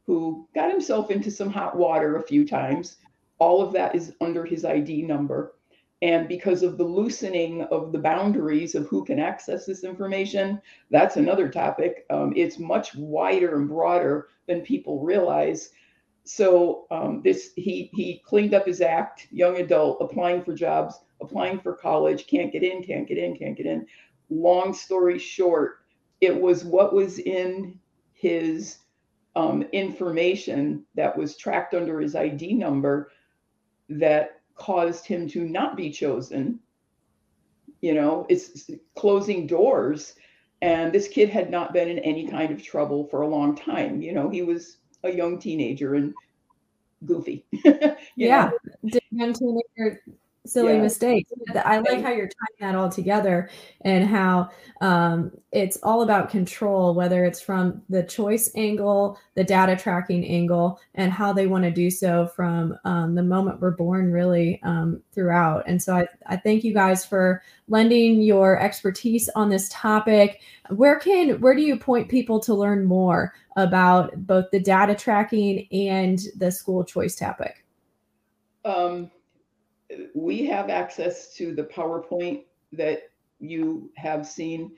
who 0.06 0.48
got 0.54 0.72
himself 0.72 1.12
into 1.12 1.32
some 1.32 1.50
hot 1.50 1.78
water 1.78 2.18
a 2.18 2.24
few 2.24 2.46
times. 2.46 2.98
All 3.40 3.62
of 3.62 3.74
that 3.74 3.96
is 3.96 4.14
under 4.22 4.46
his 4.46 4.66
ID 4.66 5.04
number. 5.04 5.56
And 6.02 6.28
because 6.28 6.64
of 6.64 6.78
the 6.78 6.84
loosening 6.84 7.62
of 7.72 7.94
the 7.94 8.00
boundaries 8.00 8.76
of 8.76 8.88
who 8.88 9.06
can 9.06 9.20
access 9.20 9.66
this 9.66 9.86
information, 9.86 10.62
that's 10.92 11.16
another 11.16 11.48
topic. 11.48 12.06
Um, 12.10 12.34
it's 12.36 12.60
much 12.60 12.94
wider 12.96 13.56
and 13.56 13.70
broader 13.70 14.28
than 14.46 14.62
people 14.62 15.02
realize. 15.02 15.70
So 16.26 16.88
um, 16.92 17.22
this 17.24 17.52
he 17.56 17.90
he 17.94 18.22
cleaned 18.26 18.54
up 18.54 18.66
his 18.66 18.82
act, 18.82 19.28
young 19.32 19.58
adult, 19.58 20.00
applying 20.02 20.44
for 20.44 20.54
jobs, 20.54 21.00
applying 21.22 21.60
for 21.60 21.74
college, 21.74 22.28
can't 22.28 22.52
get 22.52 22.64
in, 22.64 22.84
can't 22.84 23.08
get 23.08 23.18
in, 23.18 23.38
can't 23.38 23.56
get 23.56 23.66
in. 23.66 23.86
Long 24.30 24.74
story 24.74 25.18
short, 25.18 25.83
it 26.24 26.40
was 26.40 26.64
what 26.64 26.94
was 26.94 27.20
in 27.20 27.78
his 28.14 28.78
um, 29.36 29.64
information 29.74 30.86
that 30.96 31.18
was 31.18 31.36
tracked 31.36 31.74
under 31.74 32.00
his 32.00 32.16
ID 32.16 32.54
number 32.54 33.12
that 33.90 34.42
caused 34.56 35.06
him 35.06 35.28
to 35.28 35.46
not 35.46 35.76
be 35.76 35.92
chosen. 35.92 36.60
You 37.82 37.94
know, 37.94 38.26
it's 38.30 38.70
closing 38.96 39.46
doors. 39.48 40.16
And 40.62 40.94
this 40.94 41.10
kid 41.10 41.28
had 41.30 41.52
not 41.52 41.74
been 41.74 41.90
in 41.90 42.00
any 42.00 42.26
kind 42.26 42.52
of 42.52 42.64
trouble 42.64 43.06
for 43.08 43.22
a 43.22 43.28
long 43.28 43.54
time. 43.54 44.02
You 44.02 44.14
know, 44.14 44.30
he 44.30 44.44
was 44.44 44.78
a 45.04 45.12
young 45.12 45.38
teenager 45.38 45.96
and 45.96 46.14
goofy. 47.06 47.46
yeah. 48.16 48.50
Young 49.12 49.34
teenager 49.34 50.02
silly 50.46 50.76
yeah. 50.76 50.82
mistakes. 50.82 51.32
I 51.56 51.80
like 51.80 52.02
how 52.02 52.10
you're 52.10 52.28
tying 52.28 52.58
that 52.60 52.76
all 52.76 52.90
together 52.90 53.50
and 53.82 54.08
how 54.08 54.50
um, 54.82 55.32
it's 55.52 55.78
all 55.84 56.02
about 56.02 56.30
control, 56.30 56.94
whether 56.94 57.24
it's 57.24 57.40
from 57.40 57.82
the 57.90 58.04
choice 58.04 58.52
angle, 58.56 59.18
the 59.36 59.44
data 59.44 59.76
tracking 59.76 60.26
angle, 60.26 60.80
and 60.96 61.12
how 61.12 61.32
they 61.32 61.48
want 61.48 61.64
to 61.64 61.72
do 61.72 61.90
so 61.90 62.28
from 62.28 62.78
um, 62.84 63.16
the 63.16 63.24
moment 63.24 63.62
we're 63.62 63.72
born, 63.72 64.12
really 64.12 64.62
um, 64.64 65.02
throughout. 65.14 65.64
And 65.68 65.82
so 65.82 65.96
I, 65.96 66.08
I 66.26 66.38
thank 66.38 66.64
you 66.64 66.74
guys 66.74 67.06
for 67.06 67.42
lending 67.70 68.22
your 68.22 68.60
expertise 68.60 69.30
on 69.36 69.50
this 69.50 69.70
topic. 69.70 70.42
Where 70.70 71.00
can 71.00 71.40
where 71.40 71.56
do 71.56 71.62
you 71.62 71.78
point 71.78 72.10
people 72.10 72.40
to 72.42 72.54
learn 72.54 72.86
more 72.86 73.34
about 73.56 74.28
both 74.28 74.52
the 74.52 74.60
data 74.60 74.96
tracking 74.96 75.68
and 75.72 76.20
the 76.38 76.52
school 76.52 76.84
choice 76.84 77.16
topic? 77.16 77.64
Um, 78.66 79.12
we 80.14 80.46
have 80.46 80.70
access 80.70 81.34
to 81.36 81.54
the 81.54 81.64
PowerPoint 81.64 82.44
that 82.72 83.10
you 83.40 83.92
have 83.96 84.26
seen. 84.26 84.72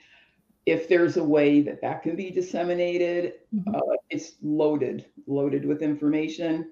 If 0.66 0.90
there's 0.90 1.18
a 1.18 1.24
way 1.24 1.62
that 1.62 1.82
that 1.82 2.02
can 2.02 2.16
be 2.16 2.32
disseminated, 2.32 3.34
mm-hmm. 3.54 3.76
uh, 3.76 3.96
it's 4.10 4.34
loaded, 4.42 5.06
loaded 5.28 5.66
with 5.66 5.82
information. 5.82 6.72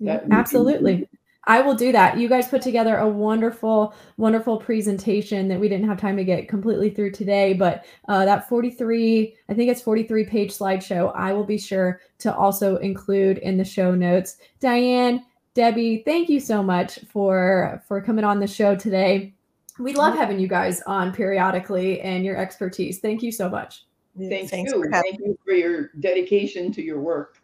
That 0.00 0.24
Absolutely. 0.30 1.08
I 1.44 1.62
will 1.62 1.74
do 1.74 1.90
that. 1.92 2.18
You 2.18 2.28
guys 2.28 2.48
put 2.48 2.60
together 2.60 2.98
a 2.98 3.08
wonderful, 3.08 3.94
wonderful 4.18 4.58
presentation 4.58 5.48
that 5.48 5.58
we 5.58 5.68
didn't 5.68 5.88
have 5.88 5.98
time 5.98 6.16
to 6.18 6.24
get 6.24 6.48
completely 6.48 6.90
through 6.90 7.12
today. 7.12 7.54
But 7.54 7.86
uh, 8.08 8.26
that 8.26 8.48
43, 8.48 9.34
I 9.48 9.54
think 9.54 9.70
it's 9.70 9.80
43 9.80 10.26
page 10.26 10.56
slideshow, 10.56 11.12
I 11.16 11.32
will 11.32 11.44
be 11.44 11.58
sure 11.58 12.00
to 12.18 12.34
also 12.34 12.76
include 12.76 13.38
in 13.38 13.56
the 13.56 13.64
show 13.64 13.94
notes. 13.94 14.36
Diane, 14.60 15.24
Debbie, 15.54 16.02
thank 16.04 16.28
you 16.28 16.38
so 16.38 16.62
much 16.62 17.00
for 17.12 17.82
for 17.88 18.00
coming 18.00 18.24
on 18.24 18.38
the 18.38 18.46
show 18.46 18.76
today. 18.76 19.34
We 19.78 19.94
love 19.94 20.14
having 20.14 20.38
you 20.38 20.46
guys 20.46 20.80
on 20.82 21.12
periodically 21.12 22.00
and 22.02 22.24
your 22.24 22.36
expertise. 22.36 23.00
Thank 23.00 23.22
you 23.22 23.32
so 23.32 23.48
much. 23.48 23.86
Thank 24.16 24.50
Thanks 24.50 24.72
you. 24.72 24.84
Thank 24.90 25.18
you 25.20 25.38
for 25.44 25.54
your 25.54 25.90
dedication 26.00 26.72
to 26.72 26.82
your 26.82 27.00
work. 27.00 27.40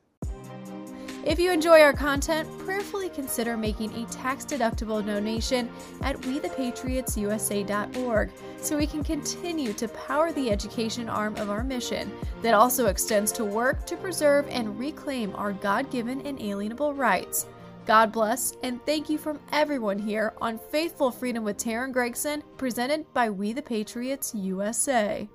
If 1.24 1.38
you 1.40 1.50
enjoy 1.50 1.80
our 1.80 1.92
content, 1.92 2.48
prayerfully 2.58 3.08
consider 3.08 3.56
making 3.56 3.92
a 3.94 4.06
tax 4.06 4.44
deductible 4.44 5.04
donation 5.04 5.68
at 6.02 6.14
wethepatriotsusa.org 6.18 8.30
so 8.58 8.76
we 8.76 8.86
can 8.86 9.02
continue 9.02 9.72
to 9.72 9.88
power 9.88 10.30
the 10.32 10.52
education 10.52 11.08
arm 11.08 11.34
of 11.36 11.50
our 11.50 11.64
mission 11.64 12.12
that 12.42 12.54
also 12.54 12.86
extends 12.86 13.32
to 13.32 13.44
work 13.44 13.84
to 13.86 13.96
preserve 13.96 14.46
and 14.50 14.78
reclaim 14.78 15.34
our 15.34 15.52
God 15.52 15.90
given 15.90 16.20
inalienable 16.20 16.94
rights. 16.94 17.46
God 17.86 18.10
bless, 18.10 18.52
and 18.64 18.84
thank 18.84 19.08
you 19.08 19.16
from 19.16 19.38
everyone 19.52 19.98
here 19.98 20.34
on 20.40 20.58
Faithful 20.58 21.12
Freedom 21.12 21.44
with 21.44 21.56
Teryn 21.56 21.92
Gregson, 21.92 22.42
presented 22.56 23.06
by 23.14 23.30
We 23.30 23.52
the 23.52 23.62
Patriots 23.62 24.34
USA. 24.34 25.28